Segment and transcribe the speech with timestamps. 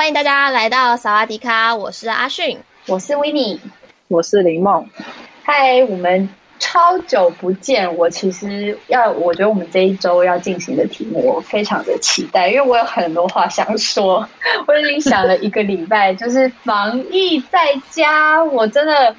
[0.00, 3.60] 欢迎大家来到萨瓦迪卡，我是阿迅，我是维尼，
[4.08, 4.88] 我是林梦。
[5.44, 6.26] 嗨，我们
[6.58, 7.94] 超久不见。
[7.98, 14.26] 我其实要，我觉得我们这一周要进行的题目，我非常的期待，因为我有很多话想说。
[14.66, 17.58] 我已经想了一个礼拜，就是防疫在
[17.90, 19.14] 家，我真的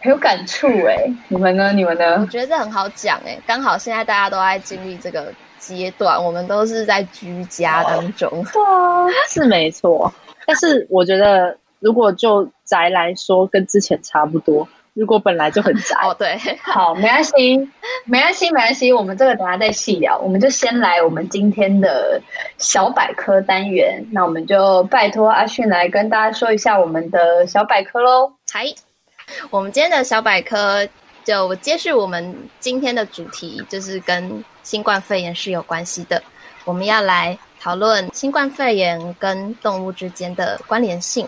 [0.00, 0.96] 很有感触哎。
[1.28, 1.72] 你们呢？
[1.72, 2.16] 你们呢？
[2.20, 5.32] 我觉得这很好讲哎，刚好现在大家都在经历这个。
[5.76, 10.12] 阶段，我们都是在居家当中，哦、是没错。
[10.46, 14.66] 但是我觉得，如果就宅来说，跟之前差不多。
[14.94, 17.56] 如果本来就很宅，哦，对，好，没关系，
[18.04, 18.92] 没关系，没关系。
[18.92, 20.18] 我们这个等下再细聊。
[20.18, 22.20] 我们就先来我们今天的
[22.56, 24.04] 小百科单元。
[24.10, 28.32] 那我们就拜托阿迅来跟大家说一下我们的小百科喽。
[28.50, 28.64] 嗨，
[29.50, 30.84] 我们今天的小百科
[31.22, 34.42] 就接续我们今天的主题，就是跟。
[34.62, 36.22] 新冠肺炎是有关系的，
[36.64, 41.26] 我们要来讨论新冠肺炎跟动物之间的关联性。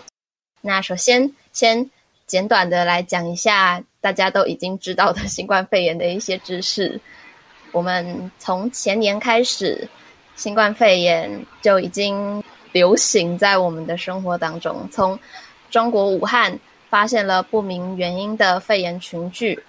[0.61, 1.89] 那首先，先
[2.27, 6.99] 简短的来讲一下大家都已经知道的新冠肺炎的一些知识。
[7.71, 9.87] 我们从前年开始，
[10.35, 14.87] 新冠肺炎就已经流行在我们的生活当中。
[14.91, 15.17] 从
[15.69, 19.61] 中国武汉发现了不明原因的肺炎群聚。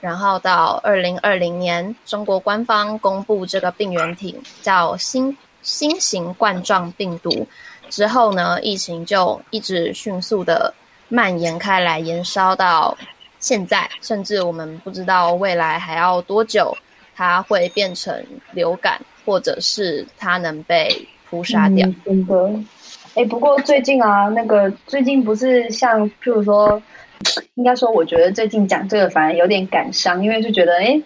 [0.00, 7.46] 然后到二零二零年，中国官方公布这个病原体叫新新型冠状病毒
[7.90, 10.72] 之后呢，疫情就一直迅速的
[11.08, 12.96] 蔓延开来，延烧到
[13.40, 16.74] 现在，甚至我们不知道未来还要多久，
[17.14, 21.86] 它会变成流感，或者是它能被扑杀掉。
[21.86, 22.50] 嗯，真的，
[23.16, 26.82] 哎，不过最近啊，那个最近不是像譬如说。
[27.54, 31.00] 应该说，我觉得最近讲这个反而有点感伤，因为就觉得，哎，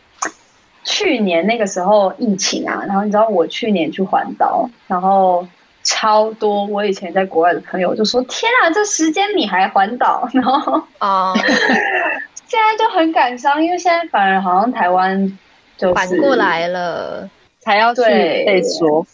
[0.85, 5.47] 去年那个时候疫情啊，然后你知道我去年去环岛，然后
[5.83, 11.35] 超多我以前在国外的朋友就说：“天啊，这时间你还环岛？” 然后啊，
[12.47, 15.39] 现在就很感伤，因为现在反而好像台湾
[15.77, 17.29] 就反过来了，
[17.61, 19.05] 才要去被说，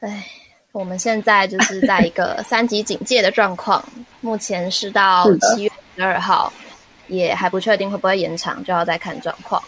[0.00, 0.24] 哎。
[0.72, 3.84] 我们现在就是在一个 三级警戒的状况，
[4.22, 6.50] 目前是到七月十二号，
[7.08, 9.62] 也还不确定会不会延长，就要再看状况。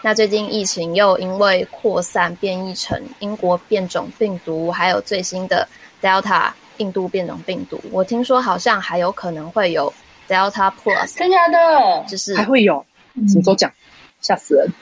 [0.00, 5.68] 那最近疫情又因为扩散变异成英国变种病毒，还有最新的
[6.00, 9.92] Delta 印度变种病毒，我听说好像还有可能会有
[10.26, 12.84] Delta Plus，真的，就是还会有，
[13.28, 13.70] 什么时候讲？
[14.22, 14.72] 吓死人！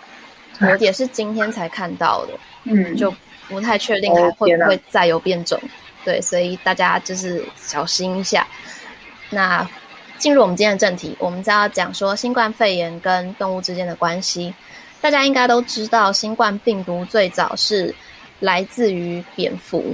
[0.60, 2.32] 我也是今天才看到的，
[2.62, 3.12] 嗯，就。
[3.48, 5.70] 不太确定还会不会再有变种，oh,
[6.04, 8.46] 对，所以大家就是小心一下。
[9.30, 9.68] 那
[10.18, 14.54] 进入我们今天的正题，我们就要讲说新冠肺炎跟动物之间的关系。
[15.00, 17.94] 大家应该都知道，新冠病毒最早是
[18.40, 19.84] 来自于蝙蝠。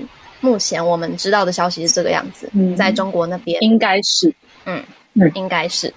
[0.41, 4.33] 目前我们知道的消息是这个样子，嗯、在中国那边应该是，
[4.65, 4.83] 嗯
[5.15, 5.93] 嗯，应该是。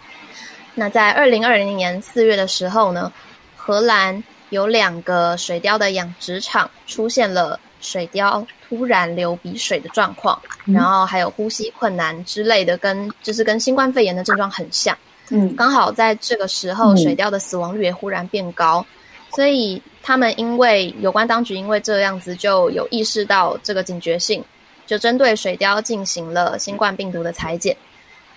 [0.74, 3.13] 那在二零二零年四月的时候呢，
[3.56, 4.24] 荷兰。
[4.53, 14.96] 有两个水貂的养殖场出现了水貂突然流鼻水的状况，嗯、然后还有呼吸困难之类的，跟就是跟新冠肺炎的症状很像。
[15.30, 24.44] 嗯，刚好在这个时候，水貂的死亡率也忽然变高，嗯、所以他们因为有关当局因为这样子就有意识到这个警觉性，
[24.86, 27.75] 就针对水貂进行了新冠病毒的采检。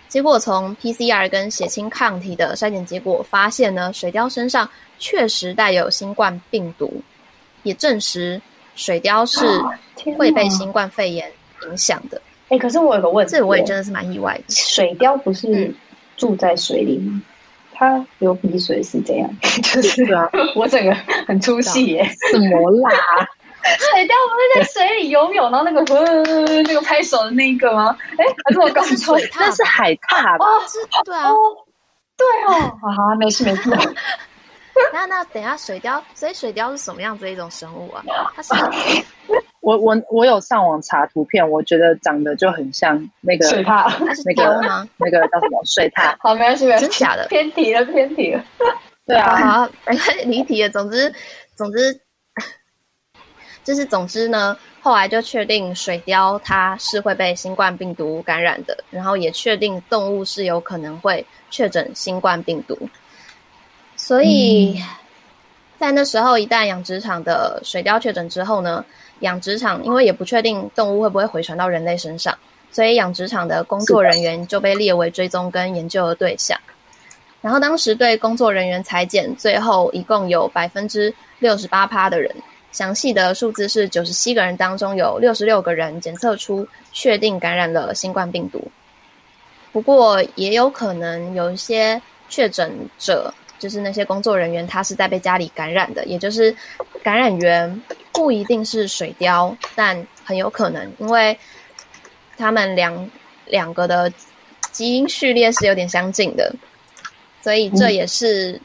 [0.08, 4.68] 结果从 PCR 跟血清抗体的筛检结果发现呢，水貂身上。
[4.98, 7.02] 确实带有新冠病毒，
[7.64, 8.40] 也证实
[8.76, 9.46] 水貂是
[10.16, 11.30] 会被新冠肺炎
[11.66, 12.16] 影响的。
[12.44, 14.44] 哎、欸，可是我有个问题，这我也真的是蛮意外的。
[14.48, 15.70] 水貂不是
[16.16, 17.20] 住在水里吗？
[17.74, 19.30] 它流鼻水是这样？
[19.62, 20.26] 就是啊，
[20.56, 20.94] 我整个
[21.28, 22.10] 很出戏耶！
[22.32, 22.90] 什么啦？
[23.78, 27.96] 水貂不是在水里游泳，然后那个呃那个拍手的那一个吗？
[28.18, 29.18] 哎、欸，还是我搞错？
[29.38, 30.44] 那是海獭吧？
[30.46, 31.36] 哦，是，对啊，哦
[32.16, 33.70] 对哦，好好，没事没事。
[34.92, 38.04] 那那等一下水貂，所以水貂是什么样子的一种生物啊？
[38.34, 38.52] 它是
[39.60, 43.90] 我我我有上网查图片，我觉得长得就很像那个水獭，
[44.24, 44.86] 那个吗？
[44.98, 46.14] 那个叫什么水獭？
[46.20, 47.26] 好，没关系，没关系，真假的？
[47.28, 48.44] 偏题了，偏题了。
[49.06, 49.68] 对啊，好，
[50.26, 50.68] 离题了。
[50.68, 51.12] 总之，
[51.54, 51.98] 总之，
[53.66, 62.78] 就是总之呢，后来就确定水貂它是会被新冠病毒感染的，然后也确定动物是有可能会确诊新冠病毒。
[63.96, 64.80] 所以
[65.76, 68.84] 在那时候，一旦养殖场的水貂确诊之后呢，
[69.18, 72.32] 养殖场因为也不确定动物会不会回传到人类身上，
[72.70, 76.56] 所以养殖场的工作人员就被列为追踪跟研究的对象。
[77.40, 82.32] 然后当时对工作人员采检，最后一共有百分之六十八趴的人，
[82.76, 88.62] 详细的数字是九十七个人当中有六十六个人检测出确定感染了新冠病毒。
[89.72, 96.54] 不过也有可能有一些确诊者，就是那些工作人员，他是在被家里感染的，也就是
[97.02, 97.82] 感染源
[98.12, 101.34] 不一定是水貂，但很有可能，因为
[102.36, 103.10] 他们两
[103.46, 104.12] 两个的
[104.70, 106.54] 基因序列是有点相近的。
[107.40, 108.60] 所以这也是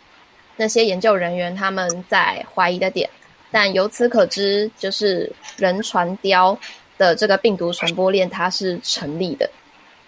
[0.57, 3.09] 那些研究人员他们在怀疑的点，
[3.51, 6.57] 但由此可知，就是人传貂
[6.97, 9.49] 的这个病毒传播链它是成立的，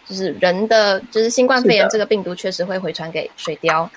[0.07, 3.88] 就是人的就是新冠肺炎这个病毒确实会回传给水貂，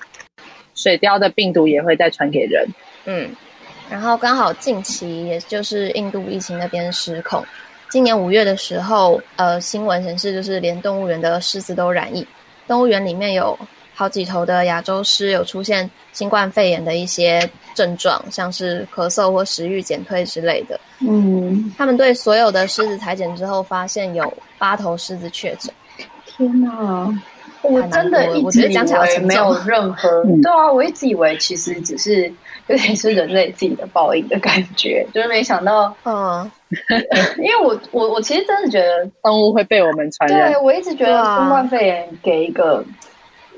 [0.75, 2.67] 水貂的病毒也会再传给人。
[3.05, 3.29] 嗯，
[3.89, 7.41] 然后刚好近期也就是印度疫情那边失控，
[7.89, 12.27] 今年五月的时候，呃，新闻显示就是连动物园的狮子都染疫，
[12.67, 13.57] 动物园里面有。
[13.97, 20.79] 好几头的亚洲狮有出现新冠肺炎的一些症状，像是咳嗽或食欲减退之类的。
[20.99, 25.73] 嗯，他们对所有的狮子裁剪之后，发现有八头狮子确诊。
[26.27, 27.11] 天哪！
[27.63, 32.31] 我真的一直以为没有任何， 对啊，我一直以为其实只是
[32.67, 36.49] 有点是人类自己的报应的感觉，就是没想到，嗯，
[37.39, 40.53] 因为我我我其实真的觉得动物会被我们传染。
[40.53, 42.85] 对，我一直觉得新冠肺炎给一个。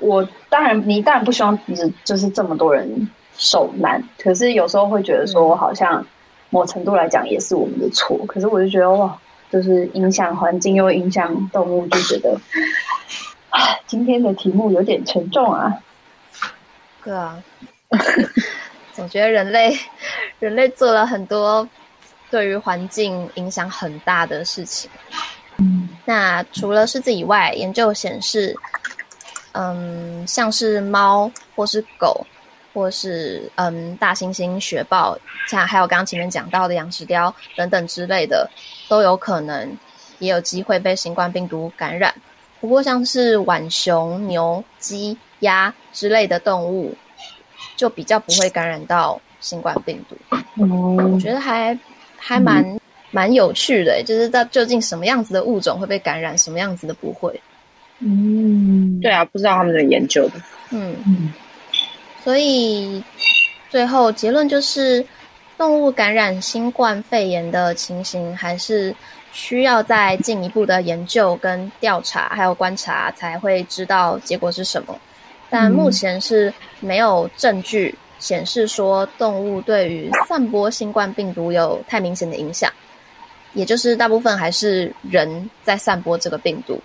[0.01, 1.57] 我当然，你当然不希望
[2.03, 6.05] 就是这么多人受难，可是有时候会觉得说，好像
[6.49, 8.17] 某程度来讲也是我们的错。
[8.27, 9.17] 可是我就觉得哇，
[9.51, 12.39] 就是影响环境又影响动物，就觉得
[13.49, 15.73] 啊，今天的题目有点沉重啊。
[17.03, 17.41] 对啊，
[18.93, 19.77] 总觉得人类
[20.39, 21.67] 人类做了很多
[22.29, 24.89] 对于环境影响很大的事情。
[26.05, 28.55] 那除了狮子以外，研究显示。
[29.53, 32.25] 嗯，像是猫或是狗，
[32.73, 35.17] 或是嗯大猩猩、雪豹，
[35.47, 38.49] 像还有刚刚前面讲到的养殖貂等等之类的，
[38.87, 39.77] 都有可能
[40.19, 42.13] 也有机会被新冠病毒感染。
[42.61, 46.93] 不过像是浣熊、牛、鸡、鸭之类的动物，
[47.75, 50.17] 就比较不会感染到新冠病毒。
[51.13, 51.77] 我觉得还
[52.17, 52.79] 还蛮
[53.11, 57.41] 蛮有趣的，就是到究竟什么样子的物种会被感染，什么样子的不会。
[57.99, 60.33] 嗯，对啊，不知道他们的研究的。
[60.71, 61.33] 嗯嗯，
[62.23, 63.03] 所以
[63.69, 65.05] 最后结论就是，
[65.57, 68.95] 动物感染新冠肺炎的情形还是
[69.33, 74.97] 需要再进一步的研究跟调查，还有观察才会知道结果是什么。
[75.49, 82.71] 但目前是没有证据显示说动物对于散播新冠病毒有太明显的影响，
[83.53, 86.79] 也就是大部分还是人在散播这个病毒。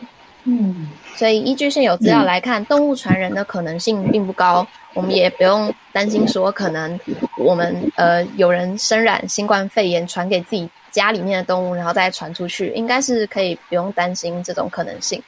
[0.44, 6.98] 嗯，所以依据现有资料来看，动物传人的可能性并不高，我们也不用担心说可能
[7.38, 15.22] 我们呃有人身染新冠肺炎传给自己家里面的动物，然后再传出去，应该是可以不用担心这种可能性。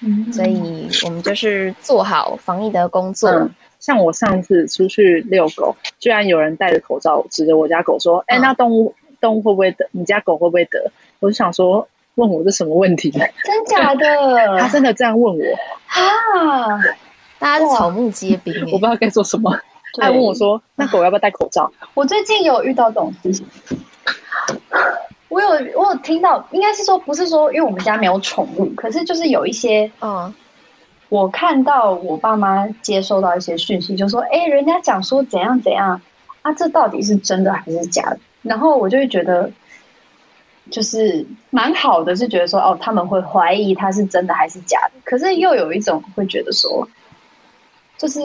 [0.00, 3.28] 嗯，所以我们就是做好防疫的工作。
[3.30, 9.88] 嗯，像我上次出去遛狗，居然有人戴着口罩指着我家狗说：“哎，那动物动物会不会得？
[9.90, 11.88] 你家狗会不会得？”我就想说。
[12.16, 13.10] 问我这什么问题？
[13.10, 14.04] 真假的？
[14.58, 15.44] 他真的这样问我
[15.86, 16.80] 啊！
[17.38, 19.54] 大家是草木皆兵，我不知道该说什么。
[20.00, 23.46] 他问我说：“那狗要不要戴口罩？”我最近有遇到这种事情。
[25.28, 30.32] 我有我有听到，应该是说不是说，因为我们家没有宠物，可是就是有一些嗯，
[31.10, 36.00] 我看到我爸妈接收到一些讯息，就说：“哎，人家讲说怎样怎样
[36.40, 39.50] 啊，这到底是真的还是假的？”然后我就会觉得。
[40.70, 46.86] 就是蛮好的，是觉得说哦，他们会怀疑他是真的还是假的，可是又有一种会觉得说，
[47.96, 48.20] 就是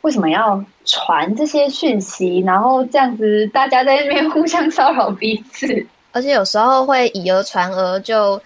[0.00, 8.40] 为什么要传这些讯息，然后这样子大家在那边互相骚扰彼此，而且有时候会以讹传讹，就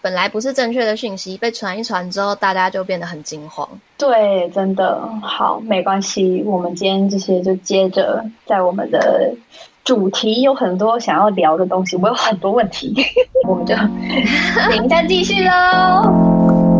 [0.00, 3.68] 本来不是正确的讯息被传一传之后，大家就变得很惊慌。
[3.98, 9.34] 对，真的好，没关系，我们今天这些就接着在我们的。
[9.88, 12.94] 主题有很多想要聊的东西，我有很多问题，
[13.48, 13.74] 我们就
[14.68, 16.77] 等一下继续喽。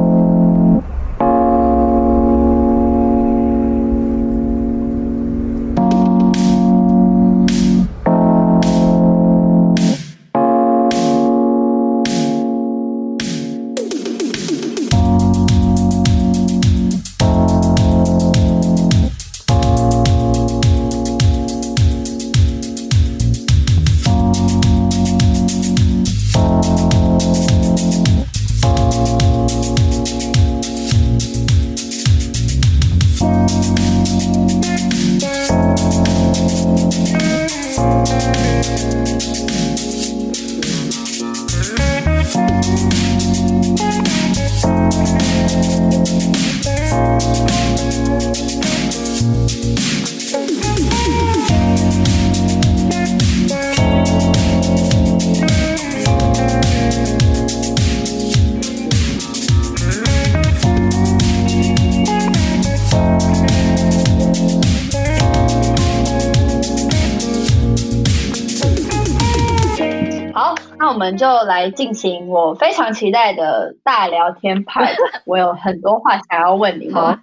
[71.08, 74.86] 们就来进行我非常期待的大聊天派。
[75.24, 77.18] 我有很多话想要问你们，好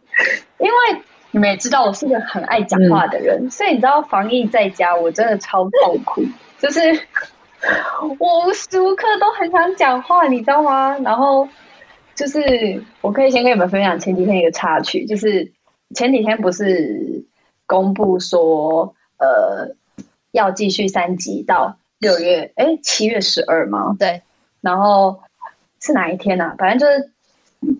[0.57, 6.23] 因为你们也知道我是个很爱讲话的人，嗯、所以你知道防疫在家我真的超痛苦，
[6.57, 6.79] 就是
[8.19, 10.97] 我无时无刻都很想讲话，你知道吗？
[11.03, 11.47] 然后
[12.15, 15.51] 就是我可以先跟你们分享前几天一个插曲，就是
[15.93, 17.23] 前几天不是
[17.67, 19.75] 公布说呃
[20.31, 21.77] 要继续三级到。
[21.99, 23.95] 六月哎，七月十二吗？
[23.97, 24.21] 对，
[24.61, 25.19] 然后
[25.81, 26.55] 是哪一天呢、啊？
[26.57, 27.11] 反正就是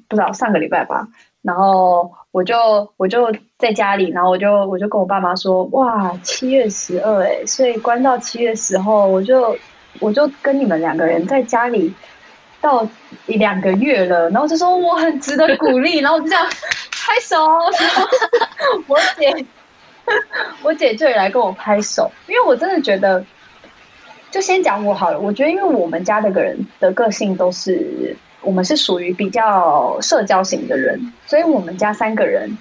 [0.07, 1.07] 不知道上个礼拜吧。
[1.41, 2.55] 然后我就
[2.97, 9.55] 我就在家里，然后我就我就跟我爸妈说：“哇，七月十二哎，所以关到七月十号，我就
[9.99, 11.93] 我就跟你们两个人在家里
[12.61, 12.87] 到
[13.27, 16.43] 一两个月了。”然后就说我很值得鼓励， 然后我就这样
[16.91, 17.35] 拍手。
[17.45, 18.07] 然后
[18.87, 19.45] 我姐
[20.63, 23.23] 我姐就也来跟我拍手，因为我真的觉得。
[24.35, 32.57] 就先讲我好了，我觉得因为我们家的个人的个性都是，我们是属于比较社交型的人，所以我们家三个人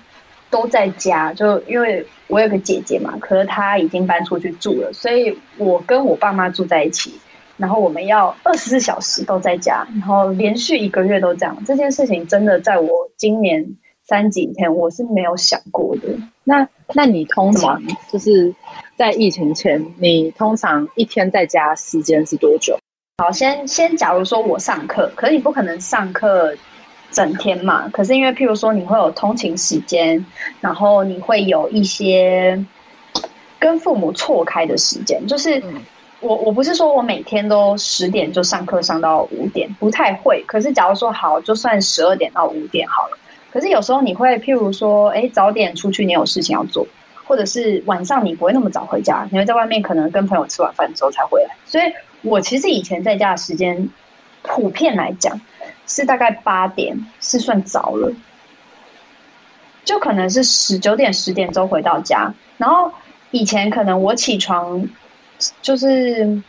[0.48, 1.32] 都在家。
[1.32, 7.12] 就因为我有个姐姐嘛，可是她已经搬出去住了，所以我跟我爸妈住在一起，
[7.56, 11.58] 然后我们要二十四小时都在家，然后连续一个月都这样。
[11.66, 13.66] 这件事情真的在我今年
[14.06, 16.08] 三几天我是没有想过的。
[16.44, 17.82] 那那你通常
[18.12, 18.54] 就是？
[18.96, 22.78] 在疫情前，你通常一天在家时间是多久？
[23.18, 26.54] 好，先先假如说我上课，可是你不可能上课
[27.10, 27.88] 整天嘛。
[27.88, 30.24] 可是因为譬如说你会有通勤时间，
[30.60, 32.64] 然后你会有一些
[33.58, 35.26] 跟父母错开的时间。
[35.26, 35.60] 就是
[36.20, 40.40] 我我不是说我每天都十点就上课上到五点，不太会。
[40.46, 43.18] 可是假如说好，就算十二点到五点好了。
[43.54, 46.86] 可是有时候你会譬如说，哎，早点出去，你有事情要做。
[47.26, 51.56] 或者是晚上你不会那么早回家，你会在外面可能跟朋友吃完饭之后才回来。
[51.64, 51.84] 所以
[52.20, 53.88] 我其实以前在家的时间，
[54.42, 55.40] 普遍来讲
[55.86, 58.12] 是大概八点是算早了，
[59.86, 62.34] 就可能是十九点十点钟回到家。
[62.58, 62.92] 然后
[63.30, 64.86] 以前可能我起床
[65.62, 66.42] 就是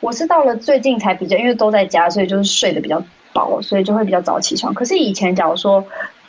[0.00, 3.00] 我是到了最近才比较，因为都在家，所以就是睡得比较
[3.32, 4.74] 饱，所以就会比较早起床。
[4.74, 5.84] 可是以前假如说。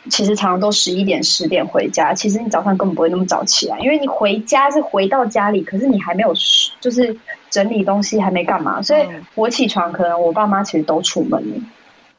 [0.08, 2.14] 其实常常都十一点、十点回家。
[2.14, 6.32] 其实你早上根本不会那么早起来，因为你回家是回到家里，可是你还没有
[6.80, 7.14] 就是
[7.50, 8.80] 整理东西，还没干嘛。
[8.80, 11.56] 所以我起床，可能我爸妈其实都出门了。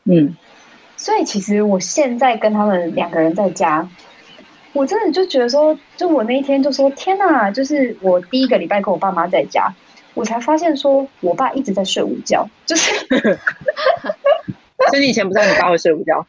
[0.03, 0.35] 嗯，
[0.95, 3.87] 所以其实我现在跟他们两个人在家，
[4.73, 7.49] 我真的就觉得说，就我那一天就说，天哪！
[7.49, 9.73] 就是我第一个礼拜跟我爸妈在家，
[10.13, 12.91] 我才发现说我爸一直在睡午觉，就是。
[14.89, 16.25] 所以你以前不知道你爸会睡午觉？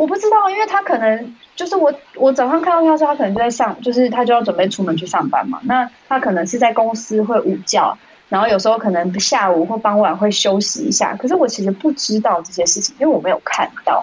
[0.00, 5.60] 我不知道，因为他可能就是我，我早上看到他说他可能就在上，就是他就要准备出门去上班嘛。
[5.64, 7.94] 那他可能是在公司会午觉，
[8.30, 11.14] 然后有时候可能下午或傍晚会休息一下。
[11.16, 14.02] 可是我其实不知道这些事情，因为我没有看到。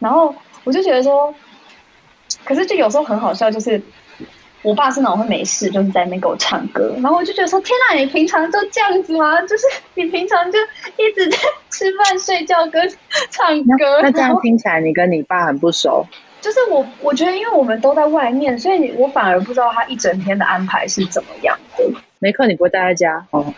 [0.00, 0.34] 然后
[0.64, 1.32] 我就觉得说，
[2.44, 3.80] 可是就有时候很好笑，就是。
[4.62, 9.40] 我爸是那种会没事就是在那边给我唱歌，然后我就觉得说：天哪，你平常就这样子吗？
[9.42, 9.64] 就是
[9.94, 10.58] 你平常就
[10.96, 11.38] 一直在
[11.70, 12.86] 吃饭、睡觉跟
[13.30, 14.00] 唱歌。
[14.02, 16.06] 那，那这样听起来，你跟你爸很不熟。
[16.42, 21.84] 就是我，我觉得因为我们都在外面，所以我反而不知道他一整天的安排是怎么样的。
[22.18, 23.54] 没课，你不会待在家哦？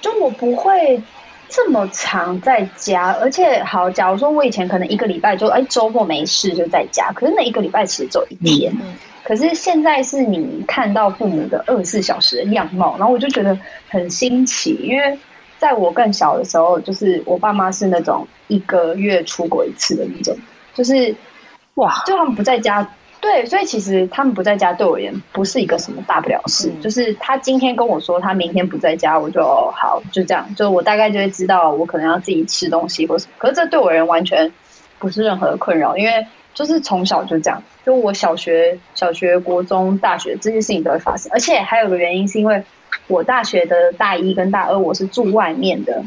[0.00, 1.02] 就我不会
[1.48, 8.72] 这么常在家，而且好，假如说我以前可能一个礼拜就哎周末没事就在家，可是那一个礼拜其实只有一天。
[8.72, 8.94] 嗯
[9.26, 15.18] 可是现在是你看到父母的二十四小时的样貌，然后我就觉得很新奇，因为
[15.58, 20.36] 在我更小的时候，就是我爸妈是那种一个月出国一次的那种，
[20.74, 21.12] 就是
[21.74, 22.88] 哇，就他们不在家，
[23.20, 34.52] 对，所以其实他们不在家对我而言不是一个什么大不了事，嗯、就是他今天跟我说他明天不在家，我就好就这样，就我大概就会知道我可能要自己吃东西或什么，可是这对我而言完全
[35.00, 36.24] 不是任何的困扰，因为。
[36.56, 42.64] 就是从小就这样，就我小学、小学、国中、大学这些事情都会发生，而且还有个原因是因为
[43.08, 46.02] 我大学的大一跟大二我是住外面的，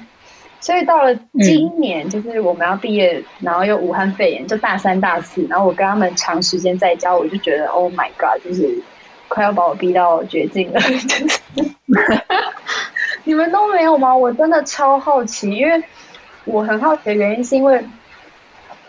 [0.60, 8.68] 所以到了今年就是我们要毕业，然后又武汉肺炎，就大三、大四，然后我跟他们长时间在家，我就觉得 Oh my God，就是
[9.28, 10.82] 快要把我逼到绝境了。
[10.82, 11.72] 就是
[13.24, 14.18] 你们都没有吗？
[14.18, 15.84] 我真的超好奇，因为
[16.46, 17.86] 我很好奇的原因是因为。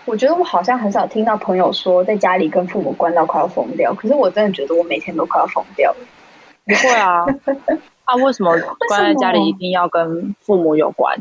[0.07, 5.97] 我觉得我好像很少听到朋友说在家里跟父母关到快要疯掉，可是我真的觉得我每天都快要疯掉了。
[6.67, 7.25] 不会啊，
[8.05, 8.57] 啊，为什么
[8.89, 11.17] 关在家里一定要跟父母有关？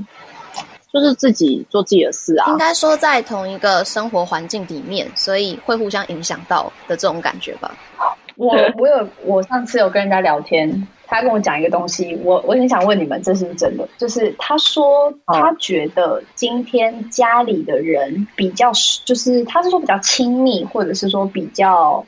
[0.92, 2.50] 就是自己做自己的事啊。
[2.52, 7.72] 应该说在同一个生活环境里面，所以会互相影响到的这种感觉吧。
[8.36, 13.89] 我我有我上次有跟人家聊天，他跟我讲一个东西，我我很想问你们，这是不是真的？
[13.98, 18.72] 就是他说他觉得今天家里的人比较，
[19.06, 22.06] 就是他是说比较亲密，或者是说比较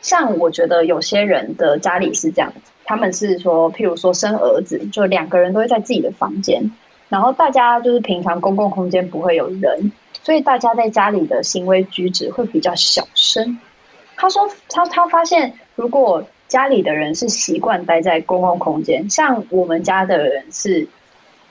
[0.00, 6.70] 像，我觉得有些人的家里是这样子，他们是说，譬如说生儿子，就两个人都会在自己的房间，
[7.10, 9.92] 然后大家就是平常公共空间不会有人，
[10.22, 13.58] 所以大家在家里的行为举止会比较小声。
[14.16, 20.86] 他说他他发现，如果家里的人是习惯待在公共空间，像我们家的人是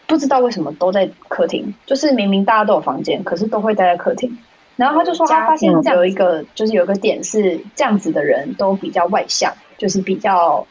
[0.07, 4.37] 不知道为什么都在客厅，就是明明大家都有房间，可是都会待在客厅。
[4.75, 10.65] 然后他就说他发现有一个就是有一个点是这样子的人都比较外向，就是比较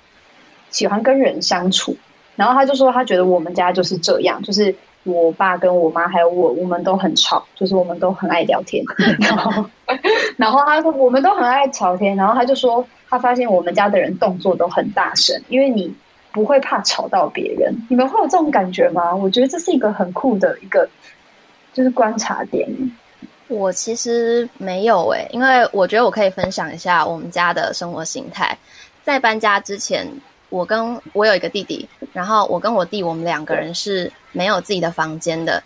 [0.71, 1.97] 喜欢跟人相处。
[2.37, 4.75] 然后他就说他觉得我们家就是这样，就是。
[5.07, 8.83] 我爸跟我妈还有我，我们都很吵，就是我们都很爱聊天。
[9.21, 9.67] 然后，
[10.39, 12.17] 然后他说我们都很爱聊天。
[12.17, 12.83] 然后他就说，
[13.15, 15.95] 他发现我们家的人动作都很大声，因为你
[16.33, 17.73] 不会怕吵到别人。
[17.89, 19.15] 你们会有这种感觉吗？
[19.15, 20.89] 我觉得这是一个很酷的一个，
[21.73, 22.69] 就是观察点。
[23.47, 28.59] 我其实没有诶、欸，因为我觉得我可以分享一下我们家的生活形态，
[29.05, 30.05] 在搬家之前。
[30.51, 35.61] 我跟我有一个弟弟，然后我跟我弟，我们两个人是没有自己的房间的。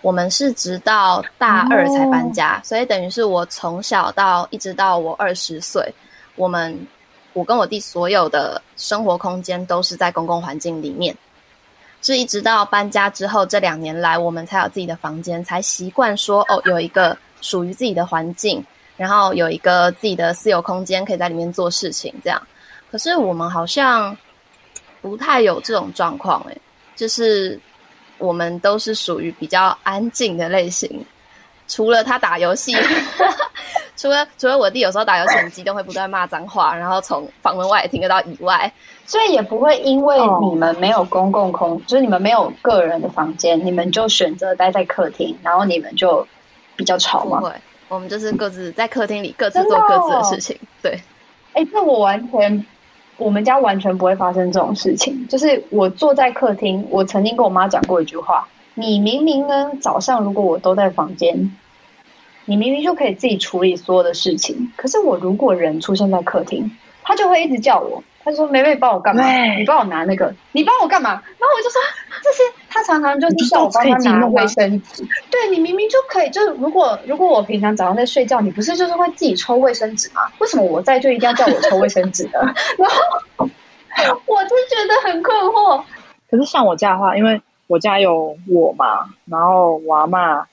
[0.00, 5.92] 我们是直到大二才搬家，所以等于是我从小到一直到我二十岁，
[6.40, 6.86] 我们
[7.34, 11.14] 我跟我弟所有的生活空间都是在公共环境里面。
[12.02, 18.64] 是一直到搬家之后这两年来，我们才有自己的房间，才习惯说哦，有一个属于自己的环境，
[18.96, 22.14] 然后有一个自己的私有空间，可以在里面做事情。
[22.24, 22.40] 这样，
[22.90, 24.16] 可是我们好像。
[25.02, 26.60] 不太有这种状况诶，
[26.94, 27.58] 就是
[28.18, 31.02] 我们都是属于比较安静的类型，
[31.68, 32.76] 除了他打游戏，
[34.00, 38.72] 除了除了我弟有时候打游戏很激动会不断骂脏话，然后从房门外也听得到以外，
[39.04, 46.26] 所以也不会因为你们没有公共空，哦、就是你们没有个人的房间，你们就选择待在客厅，然后你们就
[46.76, 47.40] 比较吵吗？
[47.40, 47.52] 不会，
[47.88, 50.56] 我们就是各自在客厅里各自做各自的事情。
[50.56, 51.00] 哦、对，
[51.52, 52.66] 哎，这我完全。
[53.18, 55.28] 我们家完全不会发生这种事情。
[55.28, 61.54] 就是我坐在客厅，我曾经跟我妈讲过一句话：你明明呢早上如果我都在房间，
[62.44, 64.72] 你明明就可以自己处理所有的事情。
[64.76, 66.70] 可是我如果人出现在客厅，
[67.02, 68.02] 他就会一直叫我。
[68.22, 69.24] 他说：“妹妹，帮我干嘛？
[69.56, 71.80] 你帮我拿那个，你帮我干嘛？”然后我就说
[72.22, 75.02] ：“这些。”他常常就是叫我帮他拿卫生纸。
[75.30, 80.20] 对，你明明就可以，就是如果如果我平常早上在睡觉，你不是就是会自己抽卫生纸吗？
[80.38, 82.40] 为什么我在就一定要叫我抽卫生纸呢？
[82.76, 85.82] 然后我就觉得很困惑。
[86.30, 90.44] 可是像我家的话，因为我家有我嘛，然后我阿嬷，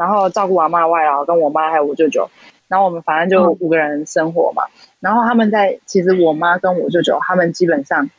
[0.00, 2.30] 然后照顾我阿嬷外，然后跟我妈还有我舅舅，
[2.68, 4.62] 然后我们反正就五个人生活嘛。
[4.64, 8.10] 嗯然后他们在，其实我妈跟我舅舅他们基本上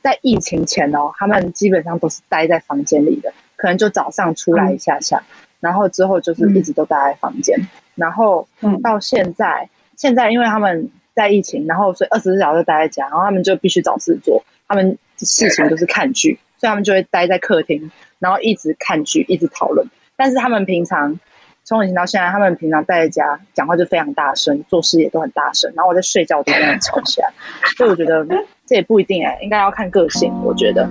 [0.00, 7.58] 在疫情前哦，他们基本上都是待在房间里的，可能就早上出来一下下，嗯、然后之后就是一直都待在房间。
[7.58, 8.46] 嗯、然后
[8.80, 17.90] 到现在，嗯、现在因为他们在疫情，然后所以二十四小时待在家，然后他们就必须找事做，他们事情都是看剧，所以他们就会待在客厅，
[18.20, 19.84] 然后一直看剧，一直讨论。
[20.20, 21.18] 但是他们平常。
[21.62, 27.28] 从以前到现在，他们平常在家讲话就非常大声，做事也都很大声，然后我在睡觉都跟他吵起来，
[27.76, 28.26] 所以我觉得
[28.66, 30.88] 这也不一定哎、应该要看个性，我觉得。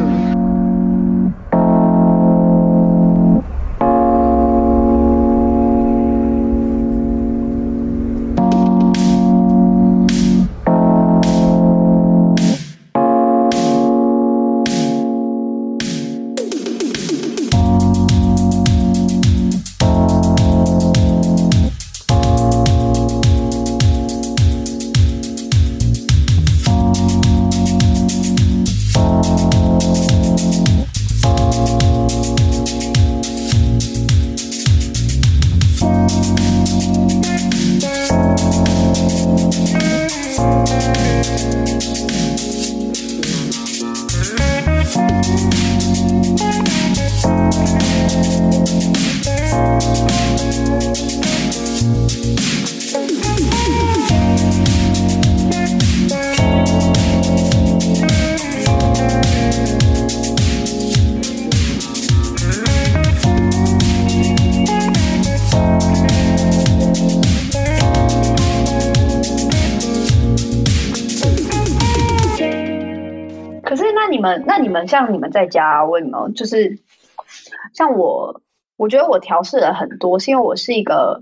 [74.89, 76.77] 像你们在家，为什么就是
[77.73, 78.41] 像我？
[78.75, 81.21] 我觉得我调试了很多，是因为我是一个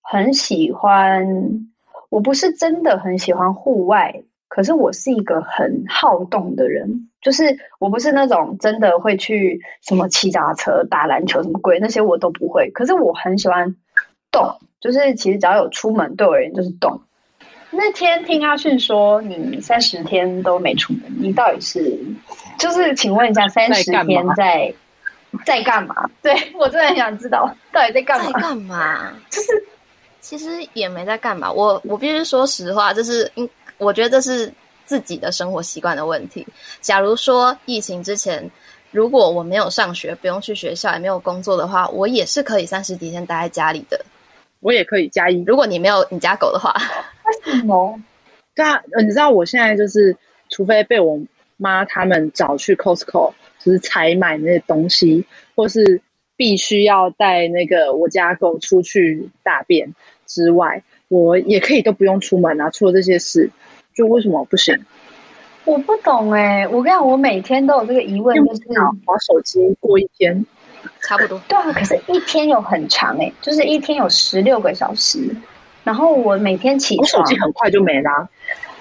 [0.00, 1.68] 很喜欢，
[2.08, 12.70] 我不是真的很喜欢户外可是我是一个很好动的人，就是我不是那种真的会去什么骑脚踏车、打篮球什么鬼那些我都不会。
[12.70, 13.76] 可是我很喜欢
[14.32, 17.02] 动，就是其实只要有出门，对我而言就是动。
[17.70, 22.00] 那天听阿迅说你三十天都没出门，你到底是
[22.58, 24.72] 就是请问一下三十天在
[25.46, 25.94] 在干嘛？
[26.22, 28.26] 对，我真的很想知道到底在干嘛？
[28.26, 29.12] 在干嘛？
[29.30, 29.48] 就是
[30.20, 31.50] 其实也没在干嘛。
[31.50, 33.48] 我我必须说实话，就是因。
[33.78, 34.52] 我觉得这是
[34.84, 36.44] 自己的生活习惯的问题。
[36.80, 38.50] 假如说疫情之前，
[38.90, 44.04] 如果我没有上学，不用去学校，也没有工作的话，我也是可以三十几天待在家里的。
[44.58, 45.44] 我也可以加一。
[45.46, 46.74] 如果你没有你家狗的话，
[47.44, 47.96] 为什么？
[48.56, 50.16] 对啊，你知道我现在就是，
[50.48, 51.16] 除非被我
[51.58, 56.00] 妈他们找去 Costco，就是采买那些东西，或是
[56.36, 59.94] 必须要带那个我家狗出去大便
[60.26, 62.70] 之外，我也可以都不用出门啊。
[62.70, 63.50] 除了这些事。
[63.94, 64.78] 就为什么不行？
[65.64, 68.62] 我不懂哎、欸，我跟你讲，我每天都有这个疑问，就是
[69.04, 70.46] 滑手机过一天，
[71.02, 71.36] 差不多。
[71.48, 75.34] 对啊，可是一天有很长哎、欸，就是一天有十六个小时，
[75.82, 78.28] 然后我每天起床，我手机很快就没啦、啊。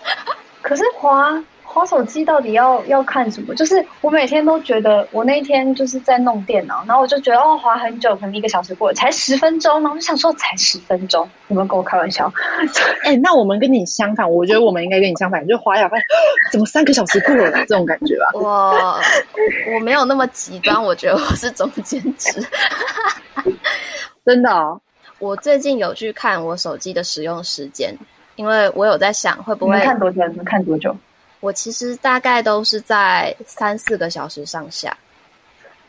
[0.61, 1.43] 可是滑。
[1.77, 3.53] 滑手机到底要要看什么？
[3.53, 9.91] 就是我每天都觉得，我那天就是在弄电脑，然后我就觉得哦，滑很久，可能一个小时过了，才十分钟然后。
[9.91, 12.31] 我就想说，才十分钟，你们跟我开玩笑？
[13.03, 15.89] 哎、欸，那我们跟你相反，我觉得我们应该跟你相反，就滑一下，
[16.51, 17.51] 怎么三个小时过了？
[17.67, 18.31] 这种感觉吧。
[18.33, 18.99] 我
[19.73, 22.43] 我没有那么极端，我觉得我是中间值。
[24.25, 24.79] 真的、哦，
[25.19, 27.95] 我最近有去看我手机的使用时间，
[28.35, 30.21] 因为我有在想会不会看多久？
[30.35, 30.95] 能看多久？
[31.39, 34.95] 我其实大概都是在三四个小时上下，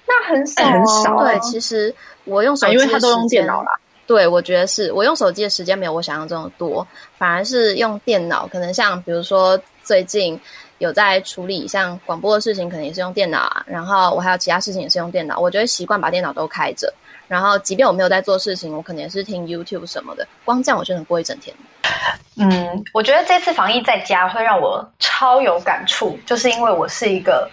[0.07, 1.19] 那很少、哦，很少。
[1.25, 3.71] 对，其实我用手机都用电脑啦。
[4.07, 8.47] 对，我觉得是我用手机的时间没有我想象中的多，反而是用电脑。
[8.47, 10.41] 可能像比如说最近
[10.79, 13.65] 有在处理像广播的事情，可能也是用电脑啊。
[13.67, 15.39] 然后我还有其他事情也是用电脑。
[15.39, 16.93] 我觉得习惯把电脑都开着。
[17.27, 20.27] 然后，即便我没有在做事情，我可能也是听 YouTube 什么的。
[20.47, 21.55] 光这样，我就能过一整天。
[22.41, 27.51] 嗯，我觉得这次防疫在家会让我超有感触，就是因为我是一个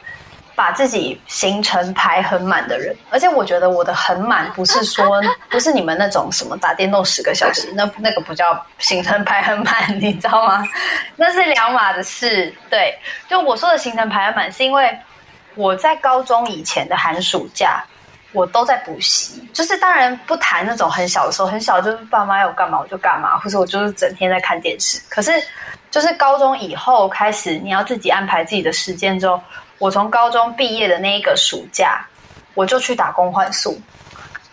[0.54, 10.64] 把自己行程排很满的人，而且我觉得我的很满不是说不是你们那种什么打电动十个小时，那那个不叫行程排很满， 你知道吗？
[11.16, 12.54] 那是两码的事。
[12.70, 12.96] 对，
[13.28, 14.96] 就我说的行程排很满，是因为
[15.56, 17.84] 我在高中以前的寒暑假。
[18.36, 25.02] 我都在补习，就是当然不谈那种很小的时候，很小就是爸妈要干嘛我就干嘛，或者我就是整天在看电视。
[25.10, 25.32] 可是
[25.90, 29.42] 就是高中以后开始，你要自己安排自己的时间之后，
[29.80, 32.06] 我从高中毕业的那一个暑假，
[32.54, 33.80] 我就去打工换宿，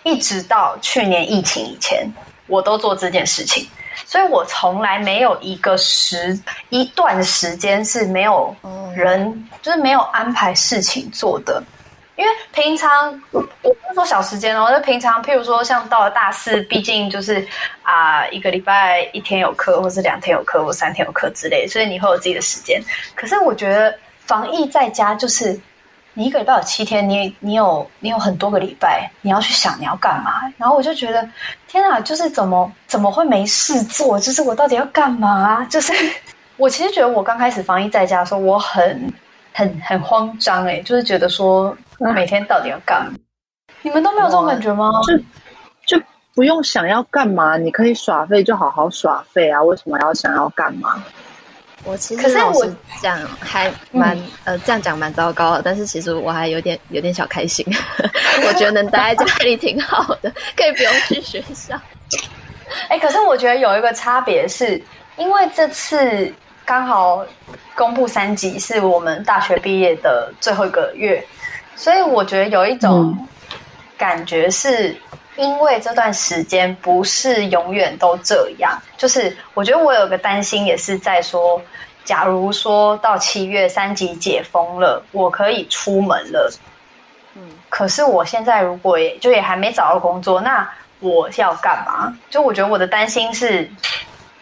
[0.05, 2.09] 一直到去年疫情以前，
[2.47, 3.69] 我都做这件事情。
[4.07, 8.55] 所以我从来没有一个时一段时间是没有
[8.95, 11.63] 人，就是没有安排事情做的。
[12.23, 17.45] 因为平常我不是说小时间哦，就平常，譬如说像到了大四，毕竟就是
[17.83, 22.81] 啊、一个礼拜一天有课，或是两天有课，或三天有课之类，所以你会有自己的时间。
[23.17, 23.93] 可是我觉得
[24.25, 25.59] 防疫在家，就是
[26.15, 30.43] 你一个礼拜有七天，你你有你有很多个礼拜，你要去想你要干嘛。
[30.57, 31.29] 然后我就觉得
[31.67, 34.17] 天啊，就是怎么怎么会没事做？
[34.21, 35.65] 就是我到底要干嘛？
[35.65, 35.93] 就是
[36.57, 39.13] 我其实觉得我刚开始防疫在家的时候，我很
[39.53, 41.77] 很很慌张哎、欸，就是觉得说。
[42.17, 43.13] 每天到底要干嘛？
[43.83, 44.91] 你们都没有这种感觉吗？
[45.07, 45.17] 就
[45.87, 49.63] 就不用想要干嘛，你可以耍废就好好耍废啊！
[49.63, 51.01] 为什么要想要干嘛？
[51.85, 57.65] 我其实老实讲还蛮、嗯、呃这样讲蛮糟糕的，但是其实我还有点有点小开心。
[58.49, 61.77] 我觉得能待在家里挺好的， 可以不用去学校。
[62.89, 64.83] 哎、欸，可是我觉得有一个差别是，
[65.17, 66.35] 因为这次
[66.65, 67.25] 刚好
[67.75, 71.25] 公布三级，是我们大学毕业的最后一个月。
[71.75, 73.17] 所以我觉得有一种
[73.97, 74.95] 感觉，是
[75.37, 78.81] 因为这段时间不是永远都这样。
[78.97, 81.61] 就是我觉得我有个担心，也是在说，
[82.05, 86.53] 假如说到七月三级解封了，我可以出门了。
[87.35, 90.69] 嗯，可是我现在如果也就也还没找到工作，那
[91.01, 92.15] 我要干嘛？
[92.29, 93.69] 就我觉得我的担心是。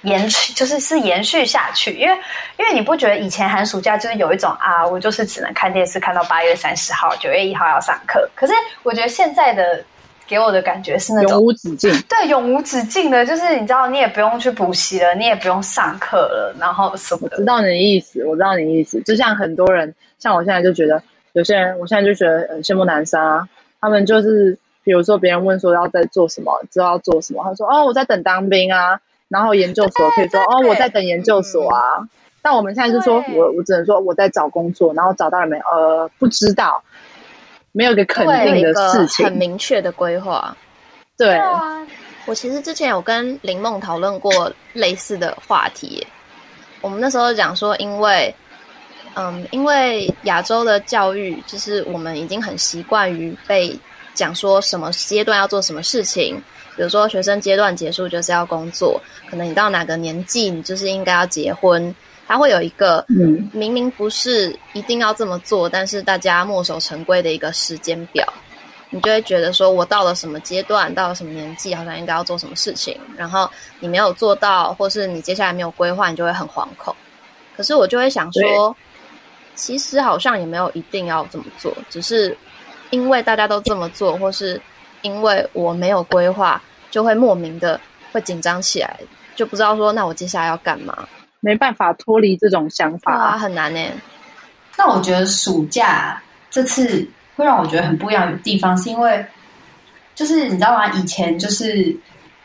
[0.02, 2.18] 延续就是是延续下去，因为
[2.58, 8.26] 因为你不觉得以前寒暑假就是有一种啊，我就是只能看电视看到八月三十号，九月一号要上课。
[8.34, 9.84] 可是我觉得现在的
[10.26, 17.36] 给我的感觉是那种永无止境，对，永无止境的，就是你知道，你也不用去补习了，你也不用上课了，然后什么的。
[17.36, 19.00] 我知道你的意思，我知道你的意思。
[19.02, 21.02] 就像很多人，像我现在就觉得，
[21.34, 23.46] 有些人，我现在就觉得很羡慕男生啊，
[23.80, 28.98] 他们就是比如说别人问说要在做什么，知道要做什么，他说哦，我在等当兵啊。
[29.30, 31.80] 然后研究所可以说哦，我在等研究所啊。
[32.42, 35.58] 但我们现在是说我我只能说我在找工作，然后找到了没？
[35.58, 36.82] 呃，不知道，
[37.72, 40.56] 没有一个肯定的事情，很明确的规划。
[41.18, 41.86] 对，对啊，
[42.24, 46.06] 我其实之前有跟林梦讨论过类似的话题。
[46.80, 48.34] 我们那时候讲说，因为
[49.14, 53.78] 嗯，因为亚洲的教育就是我们已经很习惯于被
[54.14, 56.42] 讲说什么阶段要做什么事情。
[56.80, 61.94] 比如说，学生阶段结束就是要工作，可能你到哪个年纪，你就是应该要结婚。
[62.26, 68.26] 他会有一个，嗯，明明不是一定要这么做，但是大家墨守成规的一个时间表，
[68.88, 73.46] 你就会觉得说，我到了什么阶段，到了什么年纪，好像应该要做什么事情，然后
[73.78, 76.96] 你没有做到，或是你接下来没有规划，你就会很惶恐。
[77.54, 78.74] 可是我就会想说，
[79.54, 82.34] 其实好像也没有一定要这么做，只是
[82.88, 84.58] 因为大家都这么做，或是
[85.02, 86.58] 因为我没有规划。
[86.90, 87.80] 就会莫名的
[88.12, 88.98] 会紧张起来，
[89.36, 90.96] 就不知道说，那我接下来要干嘛？
[91.40, 93.80] 没办法脱离这种想法啊，很难呢。
[94.76, 99.24] 那我觉得暑假这次会让我觉得很不一样的地方，是因为
[100.14, 100.92] 就是你知道吗？
[100.92, 101.96] 以前就是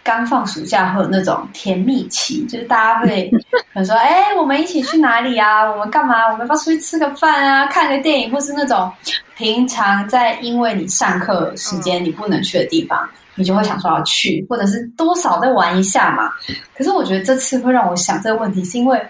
[0.01, 3.29] 刚放暑假会有那种甜蜜期，就是大家会
[3.73, 5.63] 可能说，哎，我们一起去哪里啊？
[5.69, 6.31] 我们干嘛？
[6.31, 7.65] 我们要出去吃个饭啊？
[7.67, 8.89] 看个电影，或是那种
[9.35, 13.03] 平常在因为你上课时间你不能去的地方。
[13.03, 16.31] 嗯你就会想说要去，或者是多少再玩一下嘛。
[16.77, 19.01] 可是我觉得这次会让我想这个问题，是因为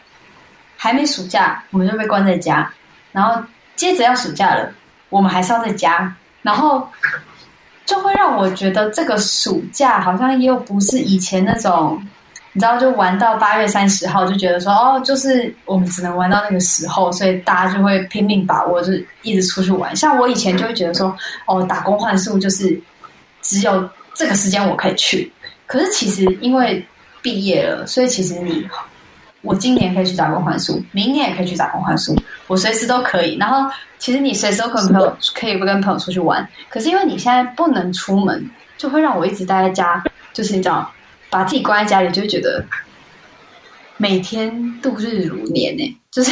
[0.76, 2.68] 还没暑假，我们就被关在家，
[3.12, 3.40] 然后
[3.76, 4.68] 接着要暑假了，
[5.10, 6.12] 我们还是要在家，
[6.42, 6.88] 然后
[7.86, 12.02] 就会让我觉得这个暑假好像又不是以前那种，
[12.54, 19.96] 你知道，就玩到八月三十号，就觉得说哦，就是我们只能玩到那个时候，所以大家就会拼命把握，就一直出去玩。
[19.96, 22.82] 像我以前就会觉得说，哦，打工换宿就是
[23.44, 23.88] 只有。
[24.16, 25.32] 这个时间我可以去，
[25.68, 26.84] 可是其实因为
[27.22, 28.66] 毕业了，所以其实你，
[29.42, 32.16] 我今年可以去打工换宿，明年也可以去打工换宿，
[32.48, 33.38] 我随时都可以。
[33.38, 40.02] 然后其实你随时都可以朋友可以不跟朋友出去玩，可是因为你现在不能出门，就会让我一直待在家，
[40.34, 40.90] 就是你知道，
[41.30, 42.64] 把自己关在家里，就会觉得
[43.98, 46.02] 每天度日如年呢。
[46.12, 46.32] 就是